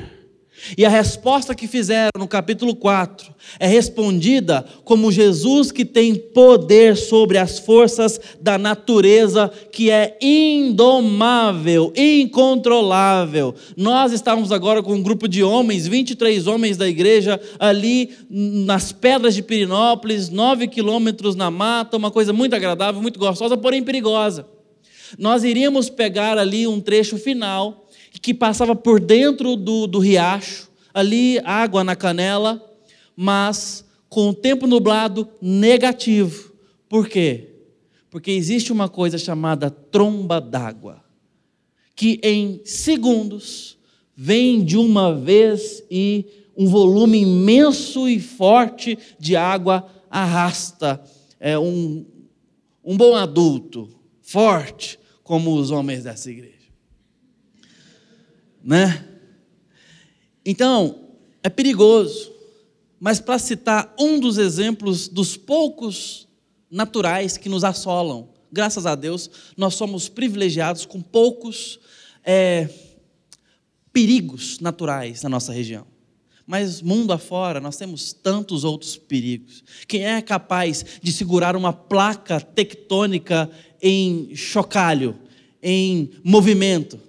[0.75, 6.97] e a resposta que fizeram no capítulo 4 é respondida como Jesus que tem poder
[6.97, 13.53] sobre as forças da natureza, que é indomável, incontrolável.
[13.75, 19.35] Nós estávamos agora com um grupo de homens, 23 homens da igreja, ali nas pedras
[19.35, 24.45] de Pirinópolis, 9 quilômetros na mata, uma coisa muito agradável, muito gostosa, porém perigosa.
[25.17, 27.86] Nós iríamos pegar ali um trecho final
[28.19, 32.63] que passava por dentro do, do riacho, ali água na canela,
[33.15, 36.53] mas com o tempo nublado negativo.
[36.89, 37.49] Por quê?
[38.09, 41.03] Porque existe uma coisa chamada tromba d'água,
[41.95, 43.77] que em segundos
[44.15, 51.03] vem de uma vez e um volume imenso e forte de água arrasta
[51.39, 52.03] é, um,
[52.83, 53.89] um bom adulto,
[54.21, 56.56] forte, como os homens dessa igreja
[58.67, 59.05] né?
[60.45, 61.07] Então,
[61.41, 62.33] é perigoso.
[62.99, 66.27] Mas para citar um dos exemplos dos poucos
[66.69, 71.79] naturais que nos assolam, graças a Deus, nós somos privilegiados com poucos
[72.25, 72.67] é,
[73.93, 75.87] perigos naturais na nossa região.
[76.45, 79.63] Mas mundo afora, nós temos tantos outros perigos.
[79.87, 83.49] Quem é capaz de segurar uma placa tectônica
[83.81, 85.17] em chocalho,
[85.61, 87.06] em movimento?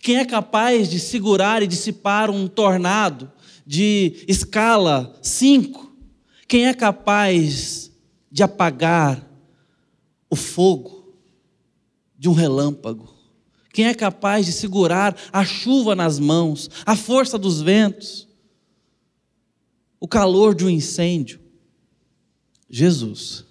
[0.00, 3.30] Quem é capaz de segurar e dissipar um tornado
[3.66, 5.90] de escala 5?
[6.46, 7.90] Quem é capaz
[8.30, 9.28] de apagar
[10.28, 11.14] o fogo
[12.16, 13.12] de um relâmpago?
[13.72, 18.28] Quem é capaz de segurar a chuva nas mãos, a força dos ventos,
[19.98, 21.40] o calor de um incêndio?
[22.68, 23.44] Jesus.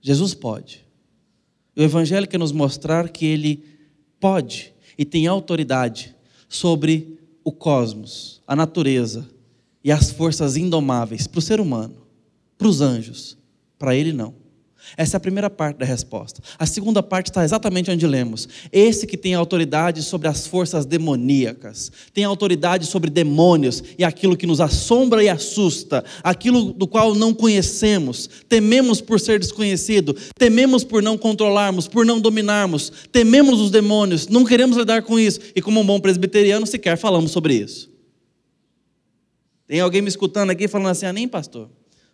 [0.00, 0.84] Jesus pode.
[1.76, 3.64] O Evangelho quer nos mostrar que Ele
[4.20, 6.14] pode e tem autoridade
[6.48, 9.28] sobre o cosmos, a natureza
[9.82, 11.96] e as forças indomáveis para o ser humano,
[12.56, 13.36] para os anjos,
[13.78, 14.41] para ele não.
[14.96, 16.42] Essa é a primeira parte da resposta.
[16.58, 18.48] A segunda parte está exatamente onde lemos.
[18.70, 24.46] Esse que tem autoridade sobre as forças demoníacas, tem autoridade sobre demônios e aquilo que
[24.46, 31.02] nos assombra e assusta, aquilo do qual não conhecemos, tememos por ser desconhecido, tememos por
[31.02, 35.80] não controlarmos, por não dominarmos, tememos os demônios, não queremos lidar com isso e, como
[35.80, 37.90] um bom presbiteriano, sequer falamos sobre isso.
[39.66, 41.70] Tem alguém me escutando aqui falando assim: ah, nem pastor,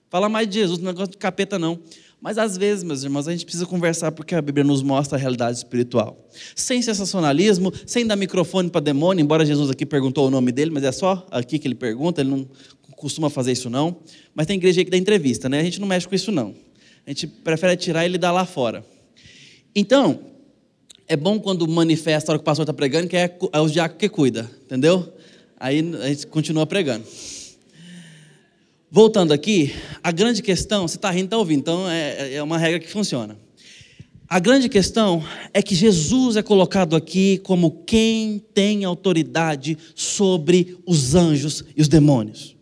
[0.08, 1.78] fala mais de Jesus, não é negócio de capeta não.
[2.20, 5.20] Mas às vezes, meus irmãos, a gente precisa conversar porque a Bíblia nos mostra a
[5.20, 6.28] realidade espiritual.
[6.56, 10.82] Sem sensacionalismo, sem dar microfone para demônio, embora Jesus aqui perguntou o nome dele, mas
[10.82, 12.48] é só aqui que ele pergunta, ele não
[12.96, 13.98] costuma fazer isso não.
[14.34, 15.60] Mas tem igreja aí que dá entrevista, né?
[15.60, 16.54] A gente não mexe com isso não.
[17.06, 18.84] A gente prefere tirar ele dar lá fora.
[19.74, 20.18] Então,
[21.06, 23.68] é bom quando manifesta a hora que o pastor está pregando, que é, é o
[23.68, 25.10] diácono que cuida, entendeu?
[25.58, 27.04] Aí a gente continua pregando.
[28.90, 32.80] Voltando aqui, a grande questão, você está rindo, está ouvindo, então é, é uma regra
[32.80, 33.36] que funciona.
[34.26, 35.22] A grande questão
[35.52, 41.88] é que Jesus é colocado aqui como quem tem autoridade sobre os anjos e os
[41.88, 42.56] demônios.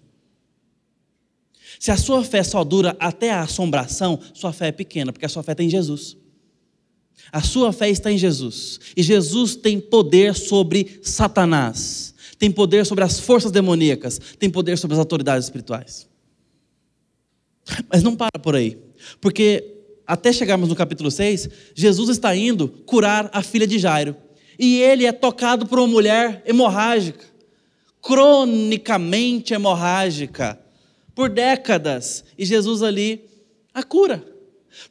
[1.79, 5.29] Se a sua fé só dura até a assombração, sua fé é pequena, porque a
[5.29, 6.16] sua fé está em Jesus.
[7.33, 8.81] A sua fé está em Jesus.
[8.97, 14.95] E Jesus tem poder sobre Satanás, tem poder sobre as forças demoníacas, tem poder sobre
[14.95, 16.09] as autoridades espirituais.
[17.91, 18.79] Mas não para por aí,
[19.21, 24.17] porque até chegarmos no capítulo 6, Jesus está indo curar a filha de Jairo.
[24.59, 27.25] e ele é tocado por uma mulher hemorrágica,
[28.01, 30.59] cronicamente hemorrágica,
[31.14, 33.23] por décadas, e Jesus ali
[33.75, 34.25] a cura,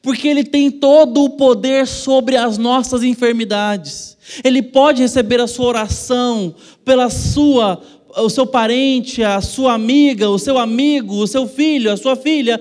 [0.01, 4.17] porque ele tem todo o poder sobre as nossas enfermidades.
[4.43, 6.53] Ele pode receber a sua oração
[6.84, 7.82] pela sua
[8.18, 12.59] o seu parente, a sua amiga, o seu amigo, o seu filho, a sua filha,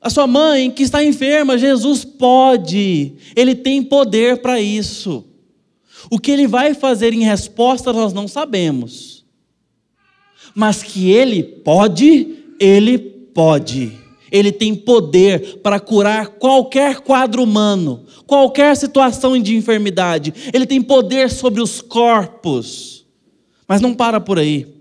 [0.00, 5.24] a sua mãe que está enferma, Jesus pode, Ele tem poder para isso.
[6.10, 9.24] O que Ele vai fazer em resposta nós não sabemos,
[10.54, 13.92] mas que Ele pode, Ele pode.
[14.30, 20.34] Ele tem poder para curar qualquer quadro humano, qualquer situação de enfermidade.
[20.52, 23.06] Ele tem poder sobre os corpos.
[23.68, 24.75] Mas não para por aí.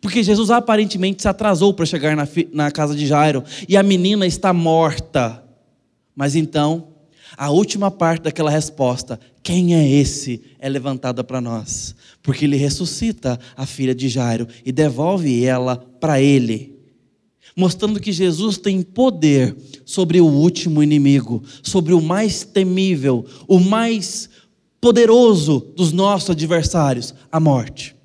[0.00, 4.26] Porque Jesus aparentemente se atrasou para chegar na, na casa de Jairo e a menina
[4.26, 5.44] está morta.
[6.16, 6.88] Mas então,
[7.36, 11.94] a última parte daquela resposta, quem é esse, é levantada para nós.
[12.22, 16.78] Porque ele ressuscita a filha de Jairo e devolve ela para ele.
[17.54, 24.30] Mostrando que Jesus tem poder sobre o último inimigo, sobre o mais temível, o mais
[24.80, 27.99] poderoso dos nossos adversários, a morte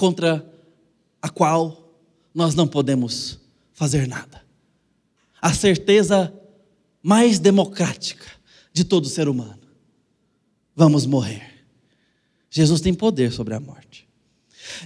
[0.00, 0.50] contra
[1.20, 1.94] a qual
[2.34, 3.38] nós não podemos
[3.74, 4.42] fazer nada.
[5.42, 6.32] A certeza
[7.02, 8.24] mais democrática
[8.72, 9.60] de todo ser humano:
[10.74, 11.66] vamos morrer.
[12.48, 14.08] Jesus tem poder sobre a morte.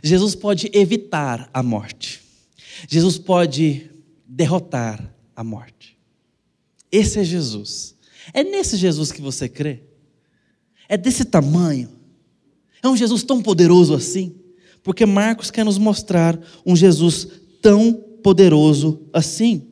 [0.02, 2.20] Jesus pode evitar a morte.
[2.88, 3.88] Jesus pode
[4.26, 5.96] derrotar a morte.
[6.90, 7.94] Esse é Jesus.
[8.32, 9.84] É nesse Jesus que você crê?
[10.88, 11.88] É desse tamanho?
[12.82, 14.43] É um Jesus tão poderoso assim?
[14.85, 17.26] Porque Marcos quer nos mostrar um Jesus
[17.61, 19.62] tão poderoso assim.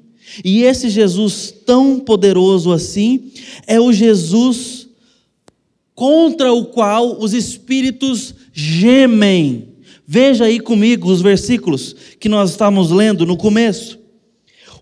[0.43, 3.31] E esse Jesus tão poderoso assim
[3.67, 4.89] é o Jesus
[5.95, 9.69] contra o qual os espíritos gemem.
[10.07, 13.99] Veja aí comigo os versículos que nós estávamos lendo no começo.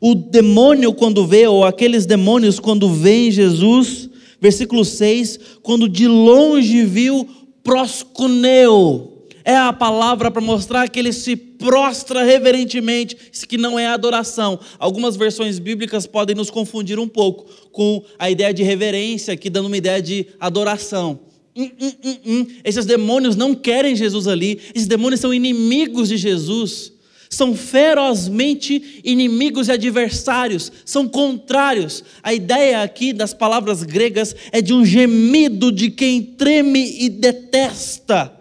[0.00, 4.08] O demônio, quando vê, ou aqueles demônios, quando veem Jesus,
[4.40, 7.28] versículo 6, quando de longe viu,
[7.62, 13.86] proscuneu, é a palavra para mostrar que ele se prostra reverentemente, isso que não é
[13.86, 14.58] adoração.
[14.78, 19.66] Algumas versões bíblicas podem nos confundir um pouco com a ideia de reverência, aqui dando
[19.66, 21.20] uma ideia de adoração.
[21.56, 22.46] Hum, hum, hum, hum.
[22.64, 26.92] Esses demônios não querem Jesus ali, esses demônios são inimigos de Jesus,
[27.28, 32.02] são ferozmente inimigos e adversários, são contrários.
[32.22, 38.39] A ideia aqui das palavras gregas é de um gemido de quem treme e detesta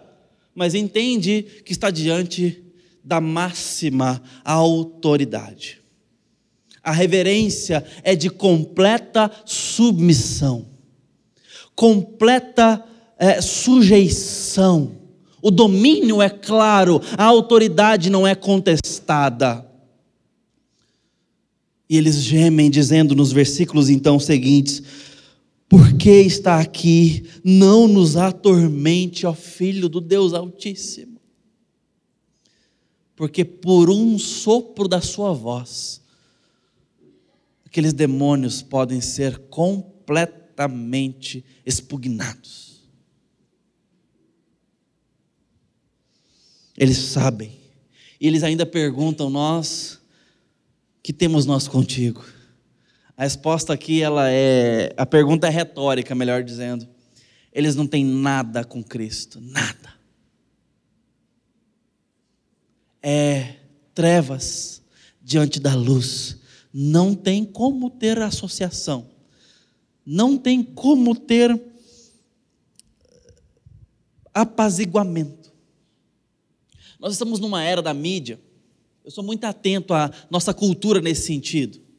[0.54, 2.62] mas entende que está diante
[3.02, 5.80] da máxima autoridade.
[6.82, 10.66] A reverência é de completa submissão,
[11.74, 12.84] completa
[13.18, 14.96] é, sujeição.
[15.42, 19.66] O domínio é claro, a autoridade não é contestada.
[21.88, 24.82] E eles gemem, dizendo nos versículos então seguintes:
[25.70, 27.30] por que está aqui?
[27.44, 31.20] Não nos atormente, ó Filho do Deus Altíssimo.
[33.14, 36.02] Porque por um sopro da sua voz,
[37.64, 42.82] aqueles demônios podem ser completamente expugnados.
[46.76, 47.52] Eles sabem.
[48.20, 50.00] E eles ainda perguntam: Nós,
[51.00, 52.24] que temos nós contigo?
[53.20, 56.88] A resposta aqui ela é, a pergunta é retórica, melhor dizendo.
[57.52, 59.92] Eles não têm nada com Cristo, nada.
[63.02, 63.56] É
[63.94, 64.80] trevas
[65.20, 66.38] diante da luz.
[66.72, 69.10] Não tem como ter associação.
[70.06, 71.60] Não tem como ter
[74.32, 75.52] apaziguamento.
[76.98, 78.40] Nós estamos numa era da mídia.
[79.04, 81.89] Eu sou muito atento à nossa cultura nesse sentido.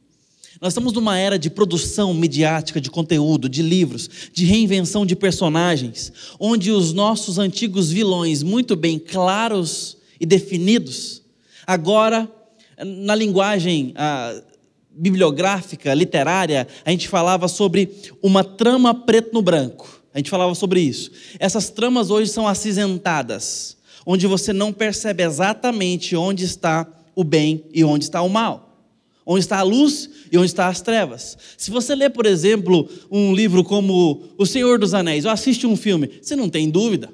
[0.62, 6.12] Nós estamos numa era de produção midiática de conteúdo, de livros, de reinvenção de personagens,
[6.38, 11.20] onde os nossos antigos vilões, muito bem claros e definidos,
[11.66, 12.30] agora,
[12.78, 14.40] na linguagem ah,
[14.88, 17.90] bibliográfica, literária, a gente falava sobre
[18.22, 20.00] uma trama preto no branco.
[20.14, 21.10] A gente falava sobre isso.
[21.40, 26.86] Essas tramas hoje são acinzentadas, onde você não percebe exatamente onde está
[27.16, 28.71] o bem e onde está o mal
[29.24, 31.36] onde está a luz e onde está as trevas.
[31.56, 35.76] Se você lê, por exemplo, um livro como O Senhor dos Anéis, ou assiste um
[35.76, 37.10] filme, você não tem dúvida.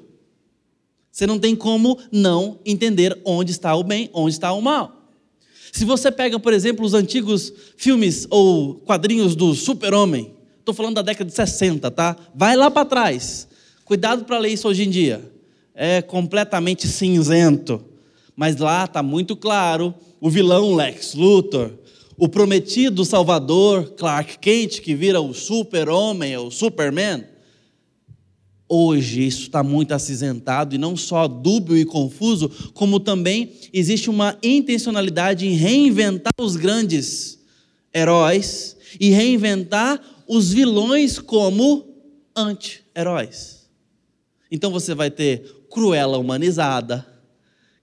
[1.11, 5.11] Você não tem como não entender onde está o bem, onde está o mal.
[5.71, 11.01] Se você pega, por exemplo, os antigos filmes ou quadrinhos do Super-Homem, estou falando da
[11.01, 12.15] década de 60, tá?
[12.33, 13.47] Vai lá para trás.
[13.85, 15.31] Cuidado para ler isso hoje em dia.
[15.75, 17.83] É completamente cinzento.
[18.35, 21.71] Mas lá está muito claro o vilão Lex Luthor,
[22.19, 27.23] o prometido Salvador Clark Kent, que vira o super-homem, o Superman.
[28.67, 34.37] Hoje isso está muito acinzentado e não só dúbio e confuso, como também existe uma
[34.43, 37.39] intencionalidade em reinventar os grandes
[37.95, 41.87] heróis e reinventar os vilões como
[42.35, 43.69] anti-heróis.
[44.51, 47.07] Então você vai ter Cruella humanizada.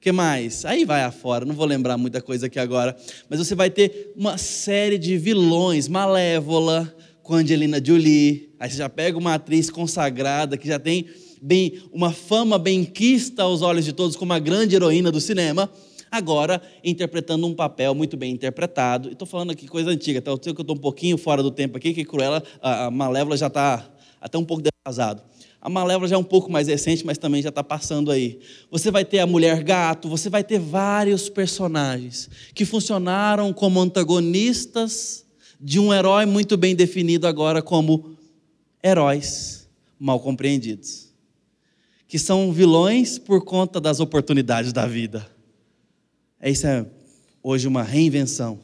[0.07, 0.65] Que mais?
[0.65, 2.97] Aí vai afora, não vou lembrar muita coisa aqui agora,
[3.29, 6.95] mas você vai ter uma série de vilões, Malévola,
[7.25, 8.55] com Angelina Jolie.
[8.61, 11.07] Aí você já pega uma atriz consagrada que já tem
[11.43, 15.69] bem uma fama benquista aos olhos de todos como uma grande heroína do cinema.
[16.09, 19.11] Agora interpretando um papel muito bem interpretado.
[19.11, 20.31] Estou falando aqui coisa antiga, tá?
[20.31, 23.37] Eu sei que eu estou um pouquinho fora do tempo aqui, que Cruella, a Malévola
[23.37, 23.85] já está
[24.21, 25.21] até um pouco defasado.
[25.61, 28.39] A Malévola já é um pouco mais recente, mas também já está passando aí.
[28.71, 35.25] Você vai ter a mulher gato, você vai ter vários personagens que funcionaram como antagonistas
[35.61, 38.17] de um herói muito bem definido agora como
[38.83, 39.67] heróis
[39.99, 41.09] mal compreendidos,
[42.07, 45.27] que são vilões por conta das oportunidades da vida.
[46.39, 46.87] É isso é
[47.43, 48.61] hoje uma reinvenção.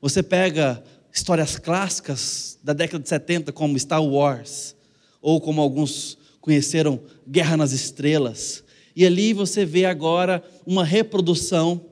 [0.00, 0.82] Você pega
[1.12, 4.76] histórias clássicas da década de 70 como Star Wars,
[5.22, 8.62] ou como alguns conheceram Guerra nas Estrelas,
[8.94, 11.86] e ali você vê agora uma reprodução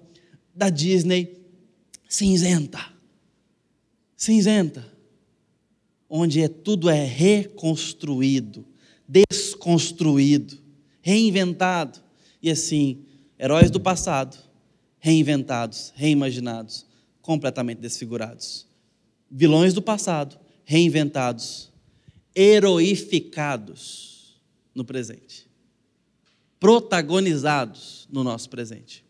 [0.54, 1.38] da Disney
[2.06, 2.90] cinzenta
[4.16, 4.84] cinzenta,
[6.06, 8.66] onde é, tudo é reconstruído,
[9.08, 10.58] desconstruído,
[11.00, 11.98] reinventado.
[12.42, 13.06] E assim,
[13.38, 14.36] heróis do passado,
[14.98, 16.84] reinventados, reimaginados,
[17.22, 18.66] completamente desfigurados.
[19.30, 21.69] Vilões do passado, reinventados,
[22.34, 24.40] heroificados
[24.74, 25.48] no presente,
[26.58, 29.04] protagonizados no nosso presente.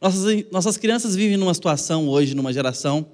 [0.00, 3.06] Nossas, nossas crianças vivem numa situação hoje, numa geração,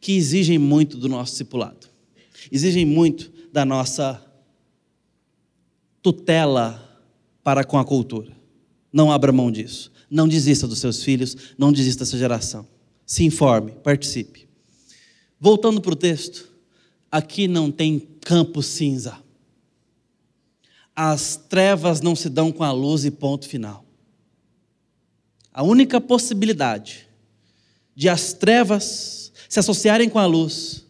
[0.00, 1.88] que exigem muito do nosso discipulado,
[2.50, 4.24] exigem muito da nossa
[6.02, 7.00] tutela
[7.42, 8.42] para com a cultura.
[8.92, 9.90] Não abra mão disso.
[10.10, 12.68] Não desista dos seus filhos, não desista dessa geração.
[13.06, 14.46] Se informe, participe.
[15.40, 16.52] Voltando para o texto,
[17.10, 19.18] aqui não tem campo cinza.
[20.94, 23.84] As trevas não se dão com a luz e ponto final.
[25.52, 27.06] A única possibilidade
[27.94, 30.86] de as trevas se associarem com a luz,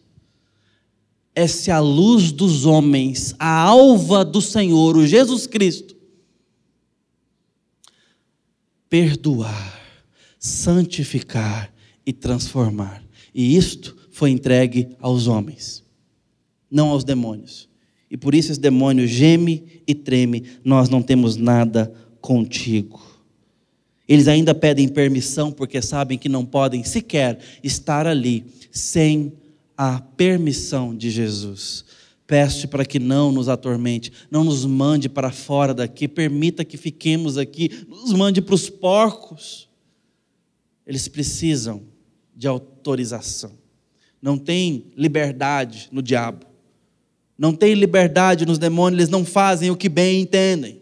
[1.35, 5.97] é se a luz dos homens, a alva do Senhor, o Jesus Cristo,
[8.87, 9.81] perdoar,
[10.39, 11.73] santificar
[12.05, 13.03] e transformar.
[13.35, 15.82] E isto foi entregue aos homens,
[16.73, 17.69] não aos demônios.
[18.09, 23.01] E por isso esse demônio geme e treme, nós não temos nada contigo.
[24.07, 29.33] Eles ainda pedem permissão porque sabem que não podem sequer estar ali sem
[29.77, 31.85] a permissão de Jesus.
[32.27, 37.37] Peço para que não nos atormente, não nos mande para fora daqui, permita que fiquemos
[37.37, 39.69] aqui, nos mande para os porcos.
[40.85, 41.83] Eles precisam
[42.35, 43.51] de autorização.
[44.21, 46.52] Não tem liberdade no diabo.
[47.37, 50.81] Não tem liberdade nos demônios, eles não fazem o que bem entendem.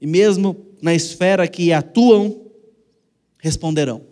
[0.00, 2.46] E mesmo na esfera que atuam
[3.38, 4.02] responderão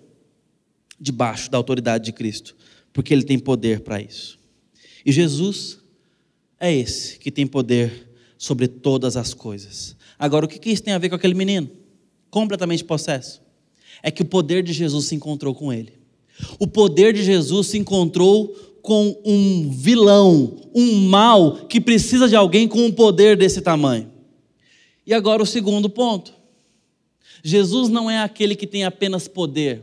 [0.98, 2.56] debaixo da autoridade de Cristo,
[2.92, 4.38] porque Ele tem poder para isso.
[5.04, 5.78] E Jesus
[6.58, 8.08] é esse que tem poder
[8.38, 9.96] sobre todas as coisas.
[10.18, 11.70] Agora, o que isso tem a ver com aquele menino?
[12.30, 13.42] Completamente possesso.
[14.02, 15.92] É que o poder de Jesus se encontrou com ele.
[16.58, 18.54] O poder de Jesus se encontrou
[18.84, 24.12] com um vilão, um mal que precisa de alguém com um poder desse tamanho.
[25.06, 26.34] E agora o segundo ponto.
[27.42, 29.82] Jesus não é aquele que tem apenas poder,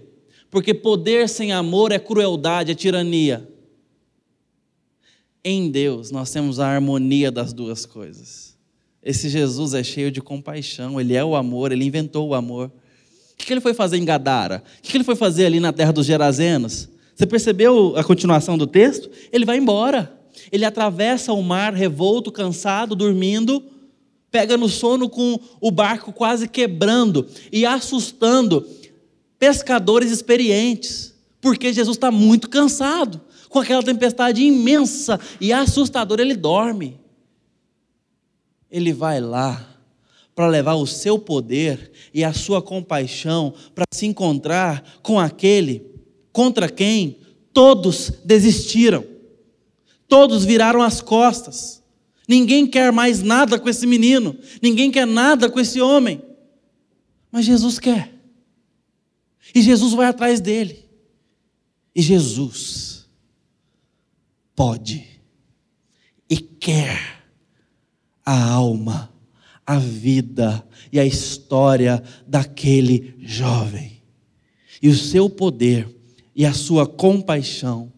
[0.51, 3.49] porque poder sem amor é crueldade, é tirania.
[5.43, 8.55] Em Deus nós temos a harmonia das duas coisas.
[9.01, 12.71] Esse Jesus é cheio de compaixão, ele é o amor, ele inventou o amor.
[13.33, 14.63] O que ele foi fazer em Gadara?
[14.77, 16.87] O que ele foi fazer ali na terra dos Gerazenos?
[17.21, 19.07] Você percebeu a continuação do texto?
[19.31, 20.11] Ele vai embora.
[20.51, 23.63] Ele atravessa o mar revolto, cansado, dormindo
[24.31, 28.65] pega no sono com o barco quase quebrando e assustando
[29.37, 33.21] pescadores experientes, porque Jesus está muito cansado.
[33.49, 36.99] Com aquela tempestade imensa e assustadora, ele dorme.
[38.71, 39.67] Ele vai lá
[40.33, 45.90] para levar o seu poder e a sua compaixão para se encontrar com aquele
[46.31, 47.17] contra quem
[47.53, 49.05] todos desistiram,
[50.07, 51.81] todos viraram as costas.
[52.27, 56.21] Ninguém quer mais nada com esse menino, ninguém quer nada com esse homem.
[57.31, 58.13] Mas Jesus quer.
[59.53, 60.85] E Jesus vai atrás dele.
[61.95, 63.05] E Jesus
[64.55, 65.11] pode
[66.29, 67.21] e quer
[68.25, 69.13] a alma,
[69.65, 74.01] a vida e a história daquele jovem.
[74.81, 76.00] E o seu poder
[76.41, 77.91] e a sua compaixão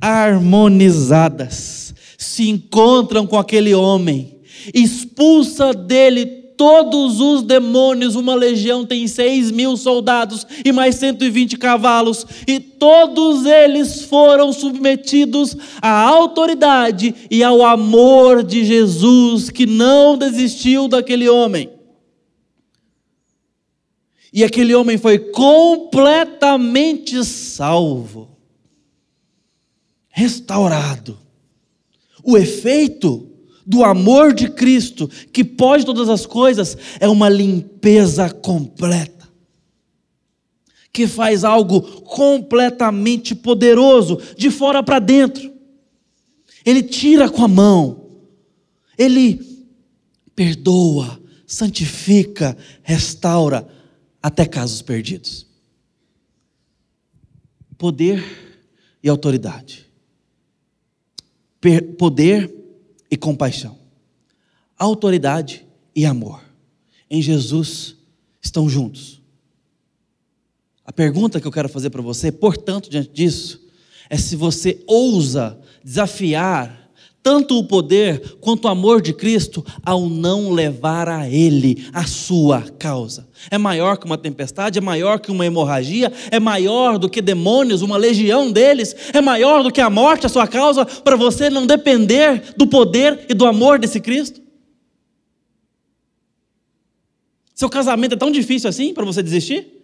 [0.00, 4.38] harmonizadas se encontram com aquele homem,
[4.72, 6.24] expulsa dele
[6.56, 13.46] todos os demônios, uma legião tem seis mil soldados e mais 120 cavalos, e todos
[13.46, 21.81] eles foram submetidos à autoridade e ao amor de Jesus, que não desistiu daquele homem.
[24.32, 28.30] E aquele homem foi completamente salvo,
[30.08, 31.18] restaurado.
[32.24, 33.28] O efeito
[33.66, 39.28] do amor de Cristo, que pode todas as coisas, é uma limpeza completa.
[40.90, 45.52] Que faz algo completamente poderoso, de fora para dentro.
[46.64, 48.06] Ele tira com a mão,
[48.96, 49.40] ele
[50.34, 53.68] perdoa, santifica, restaura,
[54.22, 55.46] até casos perdidos.
[57.76, 58.24] Poder
[59.02, 59.86] e autoridade.
[61.98, 62.52] Poder
[63.10, 63.78] e compaixão,
[64.78, 66.42] autoridade e amor.
[67.10, 67.94] Em Jesus
[68.40, 69.20] estão juntos.
[70.84, 73.62] A pergunta que eu quero fazer para você, portanto, diante disso,
[74.08, 76.81] é se você ousa desafiar
[77.22, 82.62] tanto o poder quanto o amor de Cristo ao não levar a Ele a sua
[82.78, 83.28] causa.
[83.50, 87.82] É maior que uma tempestade, é maior que uma hemorragia, é maior do que demônios,
[87.82, 91.66] uma legião deles, é maior do que a morte a sua causa, para você não
[91.66, 94.40] depender do poder e do amor desse Cristo?
[97.54, 99.80] Seu casamento é tão difícil assim para você desistir?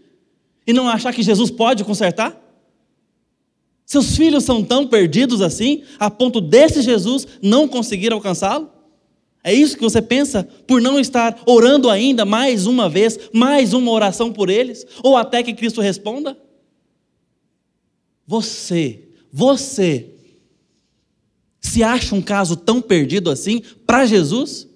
[0.67, 2.48] E não achar que Jesus pode consertar?
[3.89, 8.71] Seus filhos são tão perdidos assim, a ponto desse Jesus não conseguir alcançá-lo?
[9.43, 13.91] É isso que você pensa por não estar orando ainda mais uma vez, mais uma
[13.91, 14.87] oração por eles?
[15.03, 16.37] Ou até que Cristo responda?
[18.27, 20.11] Você, você,
[21.59, 24.69] se acha um caso tão perdido assim para Jesus?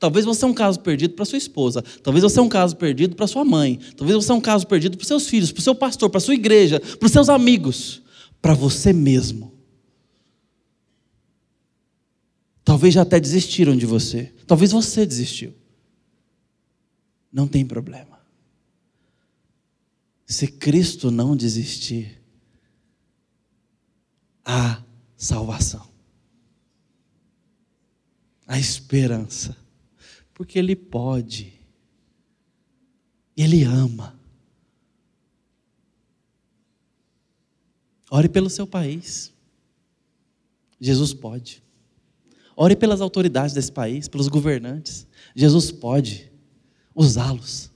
[0.00, 3.14] Talvez você é um caso perdido para sua esposa, talvez você é um caso perdido
[3.14, 5.76] para sua mãe, talvez você é um caso perdido para seus filhos, para o seu
[5.76, 8.01] pastor, para sua igreja, para os seus amigos
[8.42, 9.56] para você mesmo.
[12.64, 14.34] Talvez já até desistiram de você.
[14.46, 15.54] Talvez você desistiu.
[17.32, 18.20] Não tem problema.
[20.26, 22.20] Se Cristo não desistir,
[24.44, 24.82] há
[25.16, 25.88] salvação.
[28.46, 29.56] A esperança.
[30.34, 31.52] Porque Ele pode.
[33.36, 34.21] Ele ama.
[38.14, 39.32] Ore pelo seu país.
[40.78, 41.62] Jesus pode.
[42.54, 45.06] Ore pelas autoridades desse país, pelos governantes.
[45.34, 46.30] Jesus pode
[46.94, 47.70] usá-los.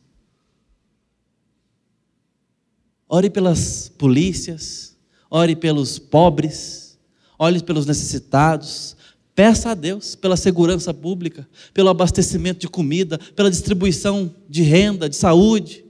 [3.08, 4.94] Ore pelas polícias,
[5.30, 6.98] ore pelos pobres,
[7.38, 8.94] ore pelos necessitados.
[9.34, 15.16] Peça a Deus pela segurança pública, pelo abastecimento de comida, pela distribuição de renda, de
[15.16, 15.82] saúde.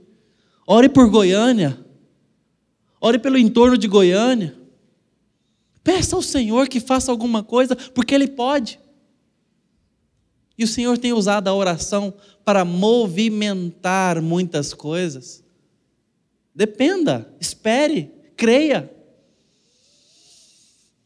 [0.65, 1.85] Ore por Goiânia,
[2.99, 4.55] Ore pelo entorno de Goiânia.
[5.83, 8.79] Peça ao Senhor que faça alguma coisa, porque Ele pode.
[10.57, 15.43] E o Senhor tem usado a oração para movimentar muitas coisas.
[16.53, 18.91] Dependa, espere, creia.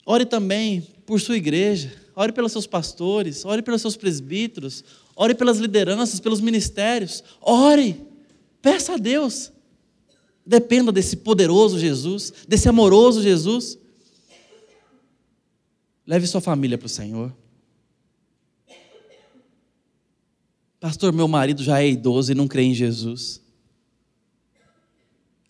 [0.06, 4.84] Ore também por sua igreja, ore pelos seus pastores, ore pelos seus presbíteros,
[5.16, 7.22] ore pelas lideranças, pelos ministérios.
[7.42, 8.02] Ore,
[8.62, 9.52] peça a Deus.
[10.46, 13.78] Dependa desse poderoso Jesus, desse amoroso Jesus.
[16.06, 17.34] Leve sua família para o Senhor.
[20.80, 23.40] Pastor, meu marido já é idoso e não crê em Jesus.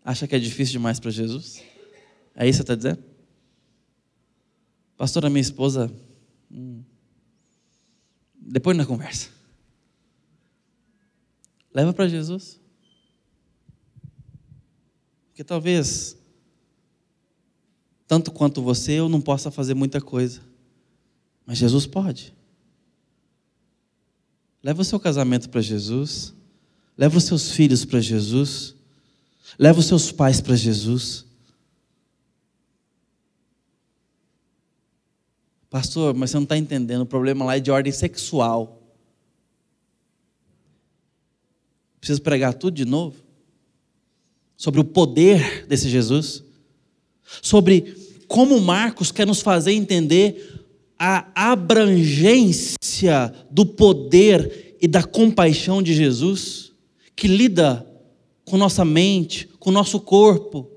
[0.04, 1.64] Acha que é difícil demais para Jesus?
[2.36, 3.04] É isso que você está dizendo?
[4.98, 5.92] Pastor, a minha esposa.
[6.52, 6.84] Hum,
[8.36, 9.30] depois na conversa.
[11.74, 12.61] Leva para Jesus.
[15.32, 16.18] Porque talvez,
[18.06, 20.42] tanto quanto você, eu não possa fazer muita coisa.
[21.46, 22.36] Mas Jesus pode.
[24.62, 26.36] Leva o seu casamento para Jesus.
[26.98, 28.76] Leva os seus filhos para Jesus.
[29.58, 31.26] Leva os seus pais para Jesus.
[35.70, 38.82] Pastor, mas você não está entendendo, o problema lá é de ordem sexual.
[41.98, 43.31] Preciso pregar tudo de novo?
[44.62, 46.44] Sobre o poder desse Jesus?
[47.42, 47.96] Sobre
[48.28, 50.68] como Marcos quer nos fazer entender
[51.00, 56.74] a abrangência do poder e da compaixão de Jesus,
[57.16, 57.84] que lida
[58.46, 60.70] com nossa mente, com nosso corpo,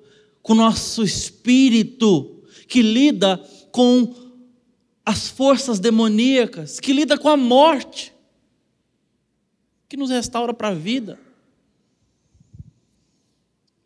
[0.43, 3.37] com nosso espírito, que lida
[3.70, 4.14] com
[5.05, 8.14] as forças demoníacas, que lida com a morte,
[9.87, 11.18] que nos restaura para a vida.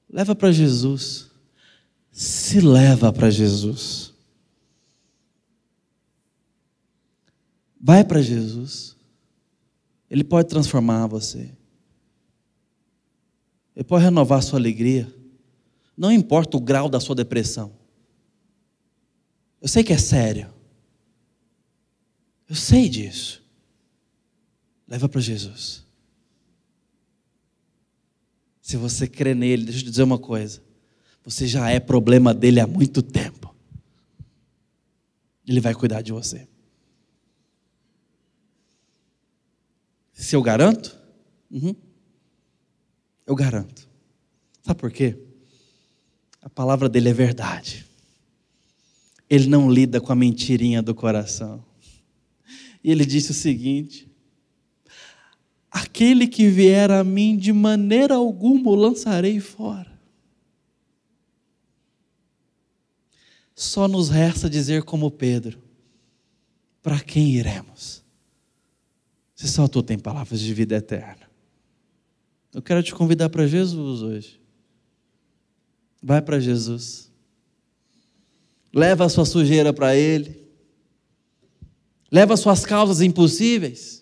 [0.08, 1.30] Leva para Jesus.
[2.10, 4.12] Se leva para Jesus.
[7.80, 8.96] Vai para Jesus.
[10.10, 11.54] Ele pode transformar você.
[13.76, 15.12] Ele pode renovar a sua alegria.
[15.96, 17.72] Não importa o grau da sua depressão.
[19.60, 20.52] Eu sei que é sério.
[22.48, 23.42] Eu sei disso.
[24.86, 25.87] Leva para Jesus.
[28.68, 30.62] Se você crê nele, deixa eu te dizer uma coisa.
[31.24, 33.56] Você já é problema dele há muito tempo.
[35.46, 36.46] Ele vai cuidar de você.
[40.12, 40.94] Se eu garanto?
[41.50, 41.74] Uhum.
[43.26, 43.88] Eu garanto.
[44.62, 45.18] Sabe por quê?
[46.42, 47.86] A palavra dele é verdade.
[49.30, 51.64] Ele não lida com a mentirinha do coração.
[52.84, 54.07] E ele disse o seguinte:
[55.80, 59.96] Aquele que vier a mim, de maneira alguma o lançarei fora.
[63.54, 65.58] Só nos resta dizer, como Pedro:
[66.82, 68.02] Para quem iremos?
[69.34, 71.30] Se só tu tem palavras de vida eterna.
[72.52, 74.40] Eu quero te convidar para Jesus hoje.
[76.02, 77.12] Vai para Jesus.
[78.72, 80.44] Leva a sua sujeira para Ele.
[82.10, 83.97] Leva as suas causas impossíveis.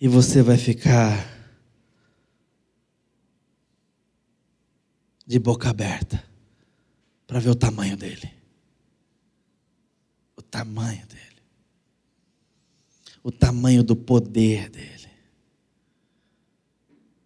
[0.00, 1.26] E você vai ficar
[5.26, 6.24] de boca aberta
[7.26, 8.32] para ver o tamanho dele.
[10.36, 11.42] O tamanho dele.
[13.22, 15.10] O tamanho do poder dele.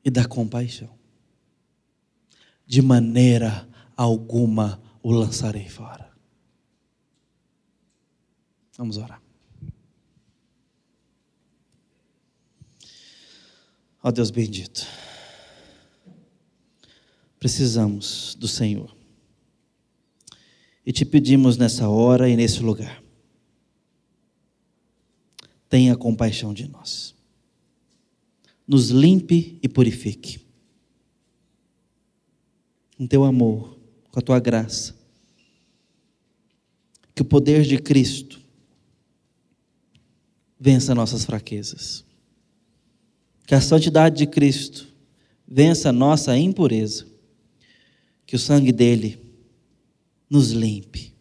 [0.05, 0.99] E da compaixão.
[2.67, 6.11] De maneira alguma o lançarei fora.
[8.77, 9.23] Vamos orar.
[14.03, 14.85] Ó Deus bendito,
[17.39, 18.97] precisamos do Senhor.
[20.85, 23.01] E te pedimos nessa hora e nesse lugar.
[25.69, 27.15] Tenha compaixão de nós.
[28.67, 30.45] Nos limpe e purifique.
[32.97, 33.79] Com teu amor,
[34.11, 34.95] com a tua graça.
[37.15, 38.43] Que o poder de Cristo
[40.59, 42.05] vença nossas fraquezas.
[43.47, 44.87] Que a santidade de Cristo
[45.47, 47.07] vença a nossa impureza.
[48.27, 49.19] Que o sangue dele
[50.31, 51.13] nos limpe,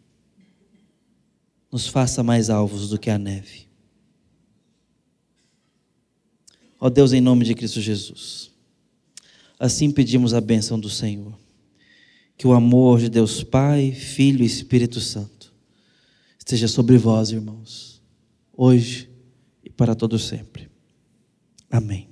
[1.70, 3.68] nos faça mais alvos do que a neve.
[6.80, 8.50] Ó Deus, em nome de Cristo Jesus,
[9.58, 11.38] assim pedimos a bênção do Senhor.
[12.36, 15.52] Que o amor de Deus Pai, Filho e Espírito Santo
[16.38, 18.02] esteja sobre vós, irmãos,
[18.52, 19.08] hoje
[19.76, 20.68] para todo sempre.
[21.70, 22.11] Amém.